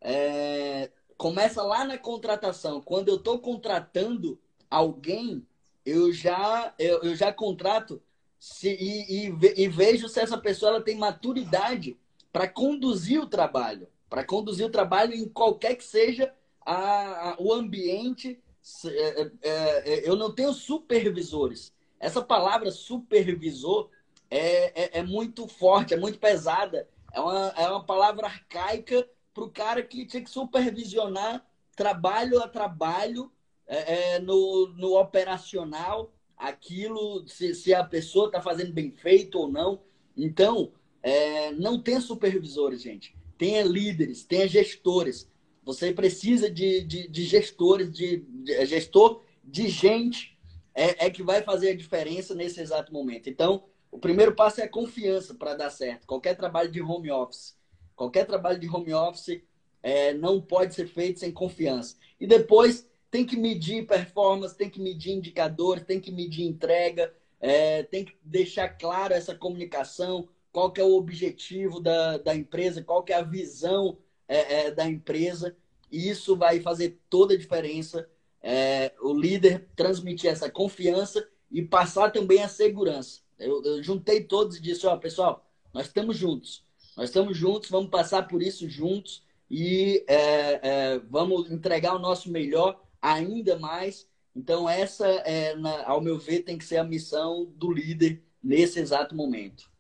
[0.01, 2.81] É, começa lá na contratação.
[2.83, 4.39] Quando eu estou contratando
[4.71, 5.45] alguém,
[5.85, 8.01] eu já, eu, eu já contrato
[8.39, 11.97] se, e, e, e, vejo se essa pessoa ela tem maturidade
[12.33, 16.33] para conduzir o trabalho, para conduzir o trabalho em qualquer que seja
[16.65, 18.41] a, a o ambiente.
[18.85, 21.73] É, é, é, eu não tenho supervisores.
[22.01, 23.91] Essa palavra supervisor
[24.31, 29.45] é, é, é muito forte, é muito pesada é uma, é uma palavra arcaica para
[29.45, 31.45] o cara que tinha que supervisionar
[31.75, 33.33] trabalho a trabalho
[33.67, 39.51] é, é, no, no operacional, aquilo, se, se a pessoa está fazendo bem feito ou
[39.51, 39.81] não.
[40.17, 40.73] Então,
[41.03, 43.17] é, não tem supervisores, gente.
[43.39, 45.31] Tenha líderes, tenha gestores.
[45.65, 50.37] Você precisa de, de, de gestores, de, de, é, gestor de gente
[50.75, 53.29] é, é que vai fazer a diferença nesse exato momento.
[53.29, 56.07] Então, o primeiro passo é a confiança para dar certo.
[56.07, 57.57] Qualquer trabalho de home office,
[57.95, 59.43] qualquer trabalho de home office
[59.83, 61.97] é, não pode ser feito sem confiança.
[62.21, 67.83] E depois tem que medir performance, tem que medir indicadores, tem que medir entrega, é,
[67.83, 73.03] tem que deixar claro essa comunicação, qual que é o objetivo da, da empresa, qual
[73.03, 73.97] que é a visão
[74.29, 75.57] é, é da empresa.
[75.91, 78.07] isso vai fazer toda a diferença.
[78.43, 83.23] É, o líder transmitir essa confiança e passar também a segurança.
[83.39, 86.63] Eu, eu juntei todos e disse: Ó, pessoal, nós estamos juntos.
[86.95, 92.31] Nós estamos juntos, vamos passar por isso juntos e é, é, vamos entregar o nosso
[92.31, 94.07] melhor ainda mais.
[94.35, 98.79] Então, essa, é, na, ao meu ver, tem que ser a missão do líder nesse
[98.79, 99.71] exato momento.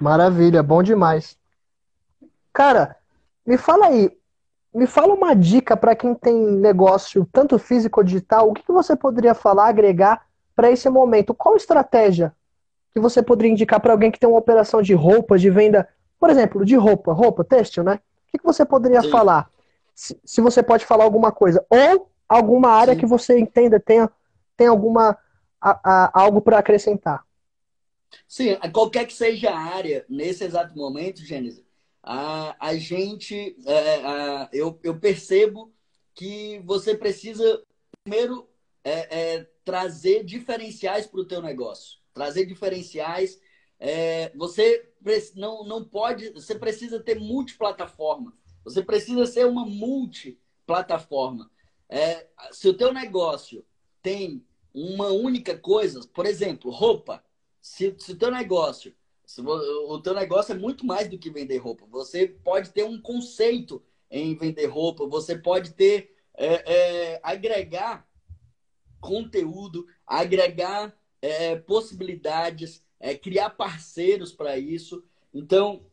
[0.00, 1.36] Maravilha, bom demais.
[2.52, 2.96] Cara,
[3.46, 4.16] me fala aí,
[4.74, 8.72] me fala uma dica para quem tem negócio tanto físico ou digital, o que, que
[8.72, 11.34] você poderia falar, agregar para esse momento?
[11.34, 12.34] Qual estratégia
[12.92, 15.88] que você poderia indicar para alguém que tem uma operação de roupa, de venda,
[16.18, 17.94] por exemplo, de roupa, roupa, têxtil, né?
[17.94, 19.10] O que, que você poderia Sim.
[19.10, 19.50] falar?
[19.98, 21.66] Se, se, você pode falar alguma coisa.
[21.68, 23.00] Ou alguma área Sim.
[23.00, 24.08] que você entenda, tenha,
[24.56, 25.18] tenha alguma,
[25.60, 27.26] a, a, algo para acrescentar.
[28.28, 31.64] Sim, qualquer que seja a área, nesse exato momento, Gênesis,
[32.00, 35.74] a, a gente, é, a, eu, eu percebo
[36.14, 37.60] que você precisa,
[38.04, 38.48] primeiro,
[38.84, 41.98] é, é, trazer diferenciais para o teu negócio.
[42.14, 43.40] Trazer diferenciais.
[43.80, 44.92] É, você
[45.34, 48.32] não, não pode, você precisa ter multiplataforma.
[48.68, 51.50] Você precisa ser uma multiplataforma.
[51.88, 53.64] É, se o teu negócio
[54.02, 57.24] tem uma única coisa, por exemplo, roupa,
[57.60, 61.58] se, se o teu negócio, se o teu negócio é muito mais do que vender
[61.58, 61.86] roupa.
[61.90, 66.72] Você pode ter um conceito em vender roupa, você pode ter é,
[67.14, 68.08] é, agregar
[69.00, 75.04] conteúdo, agregar é, possibilidades, é, criar parceiros para isso.
[75.32, 75.84] Então,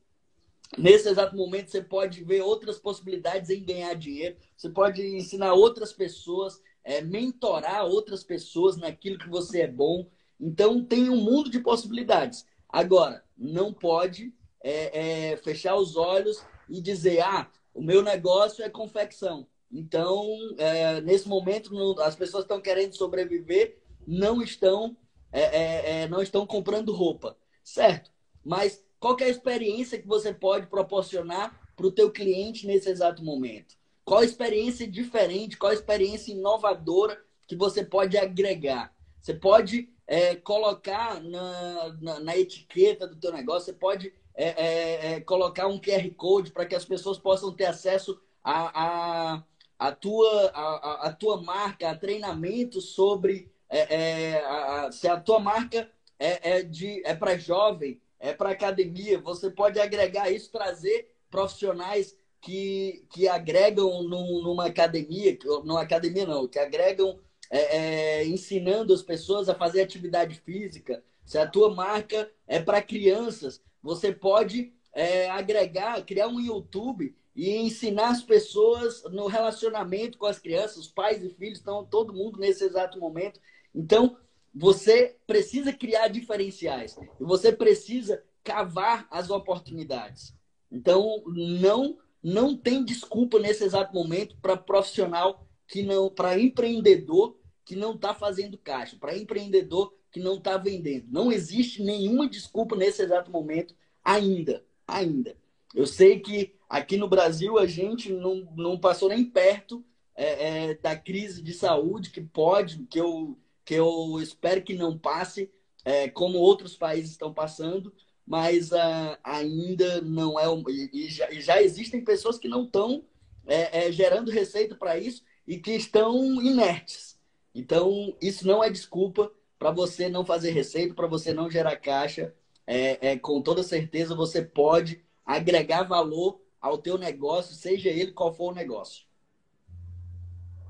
[0.78, 5.94] nesse exato momento, você pode ver outras possibilidades em ganhar dinheiro, você pode ensinar outras
[5.94, 10.08] pessoas, é, mentorar outras pessoas naquilo que você é bom.
[10.40, 12.46] Então, tem um mundo de possibilidades.
[12.70, 18.70] Agora, não pode é, é, fechar os olhos e dizer: ah, o meu negócio é
[18.70, 19.48] confecção.
[19.72, 20.26] Então,
[20.58, 24.96] é, nesse momento, as pessoas estão querendo sobreviver, não estão,
[25.32, 28.12] é, é, não estão comprando roupa, certo?
[28.44, 33.24] Mas qual é a experiência que você pode proporcionar para o teu cliente nesse exato
[33.24, 33.76] momento?
[34.04, 38.94] Qual a experiência diferente, qual a experiência inovadora que você pode agregar?
[39.22, 45.68] Você pode é, colocar na, na, na, etiqueta do teu negócio, você pode é, colocar
[45.68, 49.44] um QR Code para que as pessoas possam ter acesso a, a
[49.78, 53.96] a tua, a, a tua marca, a treinamento sobre é,
[54.34, 59.20] é, a, se a tua marca é, é, de, é para jovem, é para academia,
[59.20, 66.48] você pode agregar isso, trazer profissionais que, que agregam num, numa academia, numa academia não,
[66.48, 71.04] que agregam é, é, ensinando as pessoas a fazer atividade física.
[71.24, 77.56] Se a tua marca é para crianças, você pode é, agregar, criar um YouTube e
[77.58, 82.40] ensinar as pessoas no relacionamento com as crianças, os pais e filhos estão todo mundo
[82.40, 83.40] nesse exato momento.
[83.74, 84.18] Então,
[84.56, 90.34] você precisa criar diferenciais e você precisa cavar as oportunidades.
[90.72, 97.76] Então, não não tem desculpa nesse exato momento para profissional que não, para empreendedor que
[97.76, 101.06] não está fazendo caixa, para empreendedor que não está vendendo.
[101.12, 105.38] Não existe nenhuma desculpa nesse exato momento ainda, ainda.
[105.76, 110.74] Eu sei que aqui no Brasil a gente não, não passou nem perto é, é,
[110.74, 115.52] da crise de saúde que pode, que eu, que eu espero que não passe,
[115.84, 117.92] é, como outros países estão passando,
[118.26, 120.46] mas uh, ainda não é.
[120.94, 123.04] E, já, e, já, existem pessoas que não estão
[123.46, 127.20] é, é, gerando receita para isso e que estão inertes.
[127.54, 132.34] Então, isso não é desculpa para você não fazer receita, para você não gerar caixa.
[132.68, 138.52] É, com toda certeza você pode agregar valor ao teu negócio, seja ele qual for
[138.52, 139.06] o negócio.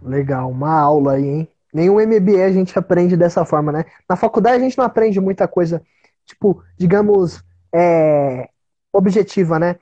[0.01, 1.54] Legal, uma aula aí, hein?
[1.75, 3.85] Nenhum MBA a gente aprende dessa forma, né?
[4.07, 5.81] Na faculdade a gente não aprende muita coisa,
[6.25, 8.49] tipo, digamos, é,
[8.93, 9.75] objetiva, né?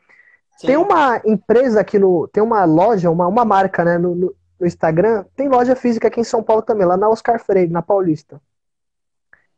[0.58, 0.68] Sim.
[0.68, 2.28] Tem uma empresa aqui no.
[2.28, 5.26] Tem uma loja, uma, uma marca, né, no, no, Instagram.
[5.36, 8.42] Tem loja física aqui em São Paulo também, lá na Oscar Freire, na Paulista.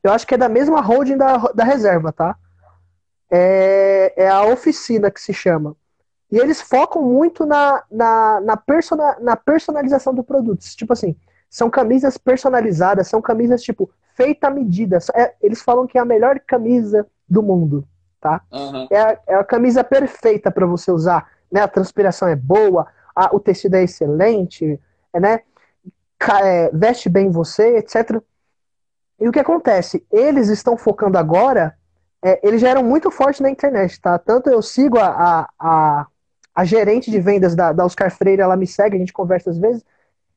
[0.04, 2.36] Eu acho que é da mesma holding da, da reserva, tá?
[3.30, 5.76] é, é a oficina que se chama.
[6.32, 10.62] E eles focam muito na, na, na, persona, na personalização do produto.
[10.76, 11.16] Tipo assim,
[11.56, 14.98] são camisas personalizadas, são camisas, tipo, feita à medida.
[15.16, 17.88] É, eles falam que é a melhor camisa do mundo,
[18.20, 18.42] tá?
[18.52, 18.86] Uhum.
[18.92, 21.32] É, a, é a camisa perfeita para você usar.
[21.50, 21.62] Né?
[21.62, 24.78] A transpiração é boa, a, o tecido é excelente,
[25.14, 25.40] né?
[26.44, 28.22] É, veste bem você, etc.
[29.18, 30.06] E o que acontece?
[30.12, 31.74] Eles estão focando agora
[32.22, 34.20] é, eles já eram muito fortes na internet, tá?
[34.20, 36.08] Tanto eu sigo a, a, a,
[36.54, 39.58] a gerente de vendas da, da Oscar Freire, ela me segue, a gente conversa às
[39.58, 39.86] vezes,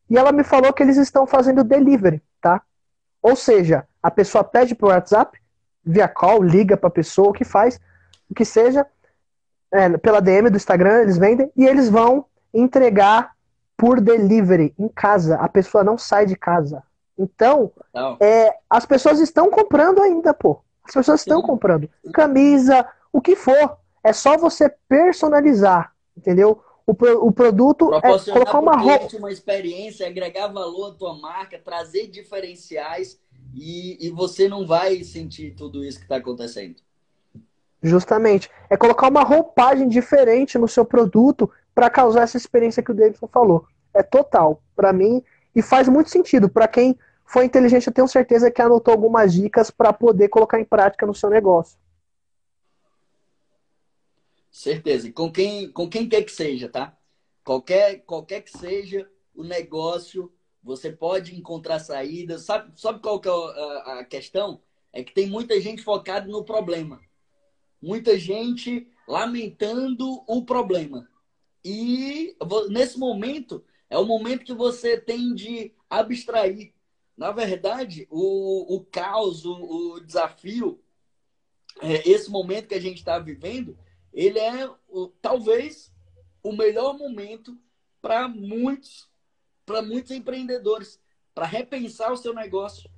[0.09, 2.63] e ela me falou que eles estão fazendo delivery, tá?
[3.23, 5.39] Ou seja, a pessoa pede pro WhatsApp,
[5.85, 7.81] via call, liga para a pessoa, o que faz,
[8.31, 8.87] o que seja,
[9.73, 13.33] é, pela DM do Instagram, eles vendem, e eles vão entregar
[13.77, 15.37] por delivery em casa.
[15.37, 16.83] A pessoa não sai de casa.
[17.19, 17.73] Então,
[18.21, 20.61] é, as pessoas estão comprando ainda, pô.
[20.85, 21.89] As pessoas estão comprando.
[22.13, 23.77] Camisa, o que for.
[24.03, 26.63] É só você personalizar, entendeu?
[26.89, 28.01] O, o produto é
[28.33, 29.15] colocar uma roupa.
[29.19, 33.21] uma experiência, agregar valor à tua marca, trazer diferenciais
[33.55, 36.77] e, e você não vai sentir tudo isso que está acontecendo.
[37.83, 38.51] Justamente.
[38.71, 43.29] É colocar uma roupagem diferente no seu produto para causar essa experiência que o Davidson
[43.29, 43.67] falou.
[43.93, 44.63] É total.
[44.75, 45.23] Para mim,
[45.55, 46.49] e faz muito sentido.
[46.49, 50.65] Para quem foi inteligente, eu tenho certeza que anotou algumas dicas para poder colocar em
[50.65, 51.79] prática no seu negócio.
[54.59, 55.07] Certeza.
[55.07, 56.99] E com quem, com quem quer que seja, tá?
[57.45, 62.43] Qualquer, qualquer que seja o negócio, você pode encontrar saídas.
[62.43, 64.61] Sabe, sabe qual que é a, a questão?
[64.93, 67.01] É que tem muita gente focada no problema.
[67.81, 71.09] Muita gente lamentando o problema.
[71.65, 72.37] E
[72.69, 76.75] nesse momento, é o momento que você tem de abstrair
[77.17, 80.81] na verdade, o, o caos, o, o desafio,
[81.81, 83.77] é, esse momento que a gente está vivendo,
[84.19, 84.69] ele é
[85.23, 85.95] talvez
[86.43, 87.57] o melhor momento
[88.03, 89.09] para muitos,
[89.65, 91.01] para muitos empreendedores,
[91.33, 92.91] para repensar o seu negócio.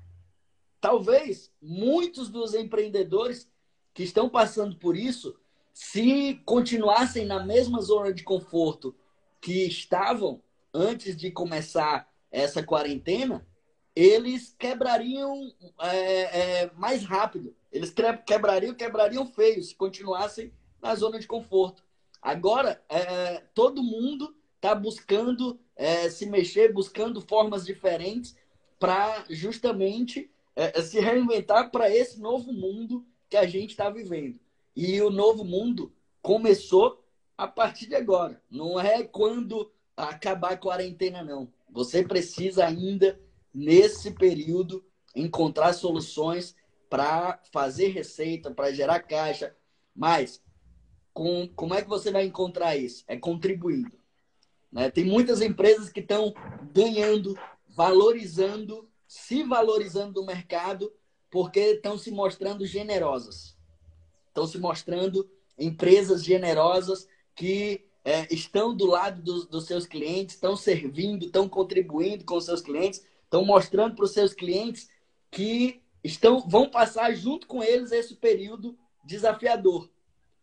[0.80, 3.52] Talvez muitos dos empreendedores
[3.92, 5.38] que estão passando por isso,
[5.74, 8.96] se continuassem na mesma zona de conforto
[9.42, 10.42] que estavam
[10.72, 13.46] antes de começar essa quarentena,
[13.94, 17.54] eles quebrariam é, é, mais rápido.
[17.70, 17.92] Eles
[18.24, 20.50] quebrariam, quebrariam feio se continuassem
[20.80, 21.82] na zona de conforto.
[22.20, 28.36] Agora, é, todo mundo está buscando é, se mexer, buscando formas diferentes
[28.78, 34.38] para justamente é, se reinventar para esse novo mundo que a gente está vivendo.
[34.76, 37.02] E o novo mundo começou
[37.36, 38.42] a partir de agora.
[38.50, 41.50] Não é quando acabar a quarentena, não.
[41.70, 43.18] Você precisa ainda
[43.54, 46.54] nesse período, encontrar soluções
[46.88, 49.56] para fazer receita, para gerar caixa.
[49.94, 50.42] Mas
[51.20, 53.04] com, como é que você vai encontrar isso?
[53.06, 53.92] É contribuindo.
[54.72, 54.90] Né?
[54.90, 56.32] Tem muitas empresas que estão
[56.72, 60.90] ganhando, valorizando, se valorizando no mercado,
[61.30, 63.54] porque estão se mostrando generosas.
[64.28, 70.56] Estão se mostrando empresas generosas que é, estão do lado dos, dos seus clientes, estão
[70.56, 74.88] servindo, estão contribuindo com os seus clientes estão mostrando para os seus clientes
[75.30, 79.88] que estão, vão passar junto com eles esse período desafiador.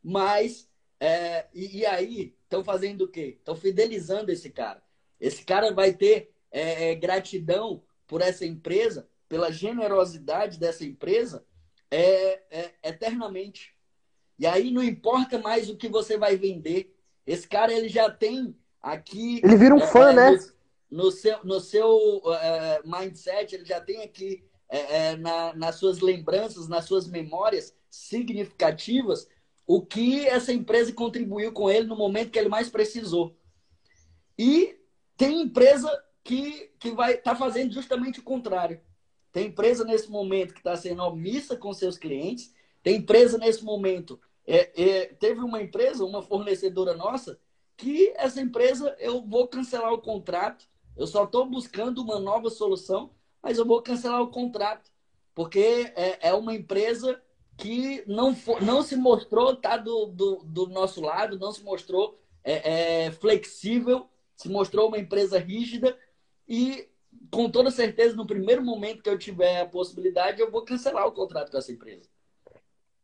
[0.02, 0.67] Mas,
[1.00, 3.38] é, e, e, aí, estão fazendo o quê?
[3.38, 4.82] Estão fidelizando esse cara.
[5.20, 11.46] Esse cara vai ter é, é, gratidão por essa empresa, pela generosidade dessa empresa,
[11.92, 13.76] é, é, eternamente.
[14.40, 16.96] E aí não importa mais o que você vai vender.
[17.26, 19.42] Esse cara ele já tem aqui.
[19.44, 20.38] Ele vira um é, fã, né?
[20.90, 22.22] no seu, no seu
[22.86, 29.28] mindset, ele já tem aqui uh, na, nas suas lembranças, nas suas memórias significativas,
[29.68, 33.38] o que essa empresa contribuiu com ele no momento que ele mais precisou.
[34.40, 34.80] E
[35.16, 35.92] tem empresa
[36.24, 38.82] que, que vai estar tá fazendo justamente o contrário.
[39.32, 42.54] Tem empresa nesse momento que está sendo omissa com seus clientes.
[42.82, 44.20] Tem empresa nesse momento.
[44.46, 47.38] É, é, teve uma empresa, uma fornecedora nossa,
[47.76, 53.12] que essa empresa eu vou cancelar o contrato eu só estou buscando uma nova solução,
[53.42, 54.92] mas eu vou cancelar o contrato,
[55.36, 57.22] porque é, é uma empresa
[57.58, 62.18] que não, for, não se mostrou tá do, do, do, nosso lado, não se mostrou
[62.44, 65.98] é, é, flexível, se mostrou uma empresa rígida
[66.48, 66.88] e
[67.32, 71.12] com toda certeza no primeiro momento que eu tiver a possibilidade eu vou cancelar o
[71.12, 72.08] contrato com essa empresa.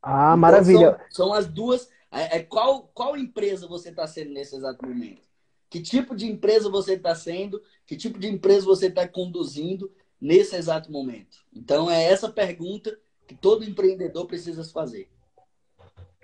[0.01, 1.01] Ah, então, maravilha.
[1.10, 1.89] São, são, as duas.
[2.12, 5.28] É, é qual, qual empresa você está sendo nesse exato momento?
[5.70, 7.60] Que tipo de empresa você está sendo?
[7.88, 9.91] Que tipo de empresa você está conduzindo
[10.22, 11.39] nesse exato momento?
[11.51, 12.95] Então, é essa pergunta
[13.28, 15.09] que todo empreendedor precisa fazer.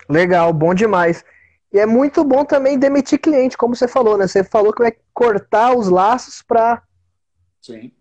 [0.10, 1.24] Legal, bom demais.
[1.72, 4.28] E é muito bom também demitir cliente, como você falou, né?
[4.28, 6.82] Você falou que vai cortar os laços para.
[7.62, 7.91] Sim.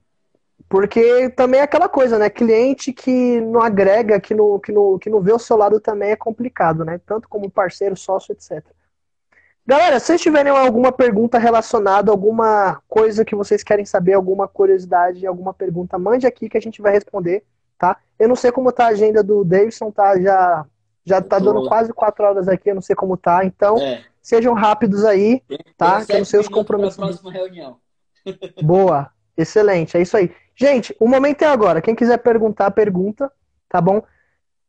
[0.68, 2.30] Porque também é aquela coisa, né?
[2.30, 6.10] Cliente que não agrega, que não, que, não, que não vê o seu lado também
[6.10, 7.00] é complicado, né?
[7.06, 8.64] Tanto como parceiro, sócio, etc.
[9.66, 15.26] Galera, se vocês tiverem alguma pergunta relacionada, alguma coisa que vocês querem saber, alguma curiosidade,
[15.26, 17.44] alguma pergunta, mande aqui que a gente vai responder,
[17.78, 17.96] tá?
[18.18, 20.20] Eu não sei como tá a agenda do Davidson, tá?
[20.20, 20.66] Já,
[21.04, 23.44] Já tá dando quase quatro horas aqui, eu não sei como tá.
[23.44, 24.04] Então, é.
[24.20, 25.42] sejam rápidos aí,
[25.76, 26.04] tá?
[26.04, 26.96] Que eu não sei os compromissos.
[26.96, 27.76] próxima reunião.
[28.62, 30.30] Boa, excelente, é isso aí.
[30.54, 31.80] Gente, o momento é agora.
[31.80, 33.30] Quem quiser perguntar, pergunta,
[33.68, 34.02] tá bom?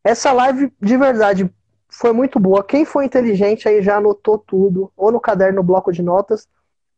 [0.03, 1.51] Essa live, de verdade,
[1.89, 2.63] foi muito boa.
[2.63, 6.47] Quem foi inteligente aí já anotou tudo, ou no caderno, no bloco de notas,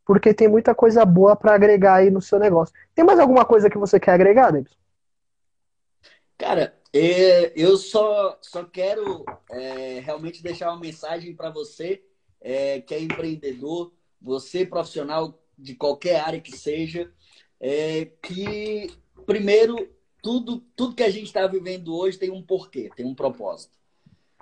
[0.06, 2.76] porque tem muita coisa boa para agregar aí no seu negócio.
[2.94, 4.81] Tem mais alguma coisa que você quer agregar, Davidson?
[6.42, 12.04] Cara, é, eu só, só quero é, realmente deixar uma mensagem para você
[12.42, 17.14] é, que é empreendedor, você profissional de qualquer área que seja,
[17.60, 18.90] é, que
[19.24, 19.88] primeiro
[20.24, 23.78] tudo, tudo que a gente está vivendo hoje tem um porquê, tem um propósito.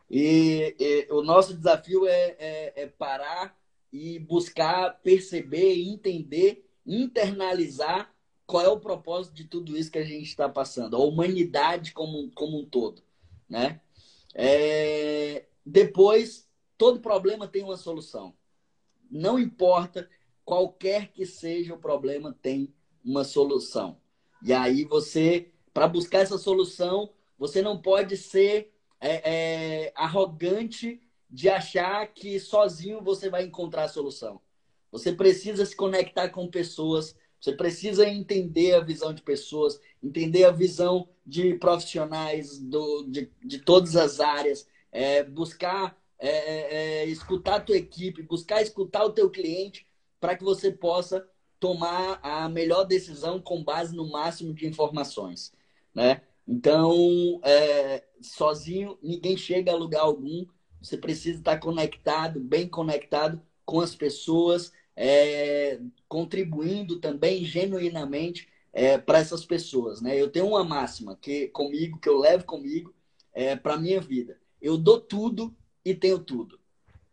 [0.09, 3.59] E, e o nosso desafio é, é, é parar
[3.91, 8.09] e buscar perceber, entender, internalizar
[8.49, 12.31] qual é o propósito de tudo isso que a gente está passando, a humanidade como,
[12.31, 13.03] como um todo,
[13.47, 13.79] né?
[14.33, 15.45] É...
[15.63, 18.35] Depois, todo problema tem uma solução.
[19.09, 20.09] Não importa
[20.43, 22.73] qualquer que seja o problema, tem
[23.05, 24.01] uma solução.
[24.41, 31.49] E aí você, para buscar essa solução, você não pode ser é, é, arrogante de
[31.49, 34.41] achar que sozinho você vai encontrar a solução.
[34.91, 40.51] Você precisa se conectar com pessoas você precisa entender a visão de pessoas, entender a
[40.51, 47.55] visão de profissionais do, de, de todas as áreas, é, buscar é, é, é, escutar
[47.55, 49.87] a tua equipe, buscar escutar o teu cliente
[50.19, 51.25] para que você possa
[51.59, 55.53] tomar a melhor decisão com base no máximo de informações,
[55.93, 56.21] né?
[56.45, 60.45] Então, é, sozinho, ninguém chega a lugar algum.
[60.81, 65.79] Você precisa estar conectado, bem conectado com as pessoas, é,
[66.09, 70.01] contribuindo também genuinamente é, para essas pessoas.
[70.01, 70.21] Né?
[70.21, 72.93] Eu tenho uma máxima que comigo, que eu levo comigo
[73.33, 74.37] é, para a minha vida.
[74.61, 76.59] Eu dou tudo e tenho tudo.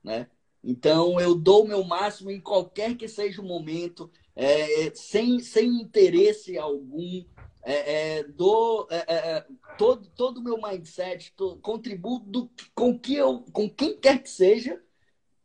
[0.03, 0.27] Né?
[0.65, 5.69] Então, eu dou o meu máximo em qualquer que seja o momento, é, sem, sem
[5.81, 7.25] interesse algum.
[7.63, 13.15] É, é, dou é, é, todo todo o meu mindset, tô, contribuo do, com, que
[13.15, 14.81] eu, com quem quer que seja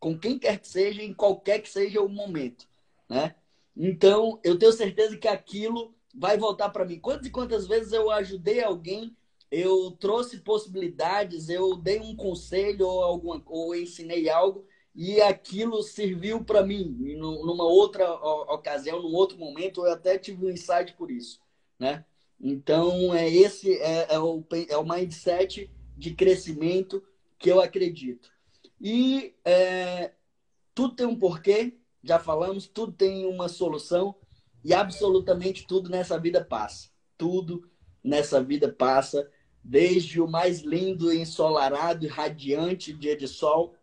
[0.02, 2.68] com quem quer que seja, em qualquer que seja o momento,
[3.08, 3.36] né?
[3.78, 7.00] Então, eu tenho certeza que aquilo vai voltar para mim.
[7.00, 9.16] Quantas e quantas vezes eu ajudei alguém,
[9.50, 16.44] eu trouxe possibilidades, eu dei um conselho ou, alguma, ou ensinei algo e aquilo serviu
[16.44, 16.84] para mim
[17.18, 18.12] numa outra
[18.54, 21.40] ocasião, num outro momento, eu até tive um insight por isso,
[21.80, 22.04] né?
[22.40, 27.04] Então, é esse é, é, o, é o mindset de crescimento
[27.38, 28.32] que eu acredito.
[28.82, 30.12] E é,
[30.74, 34.16] tudo tem um porquê, já falamos, tudo tem uma solução
[34.64, 36.90] e absolutamente tudo nessa vida passa.
[37.16, 37.70] Tudo
[38.04, 39.30] nessa vida passa,
[39.64, 43.76] desde o mais lindo, ensolarado e radiante dia de sol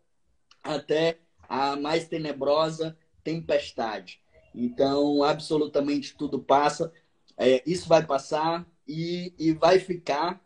[0.64, 4.20] até a mais tenebrosa tempestade.
[4.52, 6.92] Então, absolutamente tudo passa.
[7.36, 10.44] É, isso vai passar e, e vai ficar,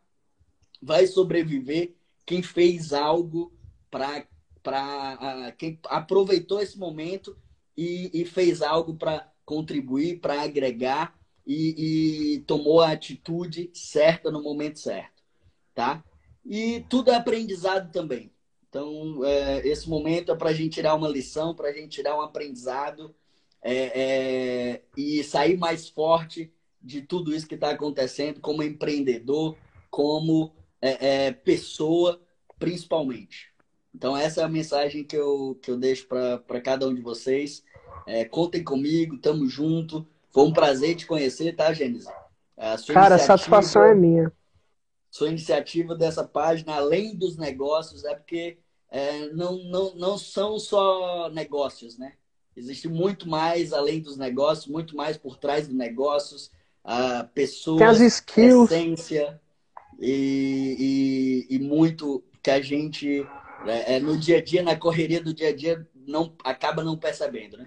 [0.83, 1.95] vai sobreviver
[2.27, 3.51] quem fez algo
[3.91, 4.27] para
[4.63, 7.37] para quem aproveitou esse momento
[7.77, 14.43] e, e fez algo para contribuir, para agregar e, e, tomou a atitude certa no
[14.43, 15.23] momento certo,
[15.75, 16.05] tá?
[16.45, 18.33] E tudo é aprendizado também.
[18.69, 22.17] Então, é, esse momento é para a gente tirar uma lição, para a gente tirar
[22.17, 23.15] um aprendizado
[23.61, 29.57] é, é, e sair mais forte de tudo isso que está acontecendo, como empreendedor,
[29.91, 32.21] como é, é, pessoa,
[32.59, 33.52] principalmente.
[33.95, 37.63] Então, essa é a mensagem que eu, que eu deixo para cada um de vocês.
[38.07, 40.07] É, contem comigo, tamo junto.
[40.31, 42.09] Foi um prazer te conhecer, tá, Gênesis?
[42.93, 44.33] Cara, a satisfação é minha.
[45.11, 48.59] Sua iniciativa dessa página, além dos negócios, é porque
[48.91, 52.15] é, não, não, não são só negócios, né?
[52.57, 56.51] Existe muito mais além dos negócios, muito mais por trás dos negócios,
[56.85, 58.71] a pessoas, Tem as skills.
[58.71, 59.41] essência
[59.99, 63.27] e, e, e muito que a gente
[63.67, 66.97] é, é, no dia a dia, na correria do dia a dia, não acaba não
[66.97, 67.67] percebendo, né?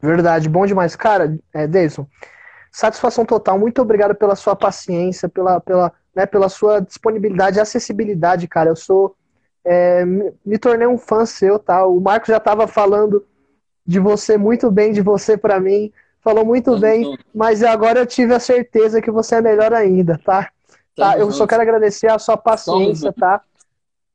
[0.00, 0.96] Verdade, bom demais.
[0.96, 2.06] Cara, é, Deison,
[2.70, 3.58] satisfação total.
[3.58, 8.70] Muito obrigado pela sua paciência, pela, pela, né, pela sua disponibilidade e acessibilidade, cara.
[8.70, 9.14] Eu sou.
[9.62, 11.86] É, me, me, tornei um fã seu, tá?
[11.86, 13.26] O Marcos já estava falando
[13.84, 15.92] de você muito bem, de você para mim.
[16.22, 20.50] Falou muito bem, mas agora eu tive a certeza que você é melhor ainda, tá?
[20.94, 21.18] tá?
[21.18, 23.42] Eu só quero agradecer a sua paciência, tá?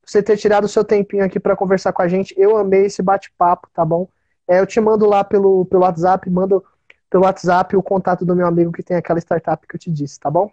[0.06, 2.34] Você ter tirado o seu tempinho aqui para conversar com a gente.
[2.38, 4.08] Eu amei esse bate-papo, tá bom?
[4.48, 6.64] É, eu te mando lá pelo, pelo WhatsApp, mando
[7.10, 10.20] pelo WhatsApp o contato do meu amigo que tem aquela startup que eu te disse,
[10.20, 10.52] tá bom?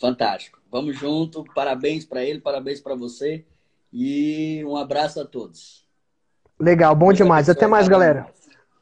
[0.00, 0.58] Fantástico.
[0.70, 1.44] Vamos junto.
[1.54, 3.44] Parabéns para ele, parabéns para você.
[3.92, 5.84] E um abraço a todos.
[6.58, 7.48] Legal, bom demais.
[7.48, 8.26] Até mais, galera.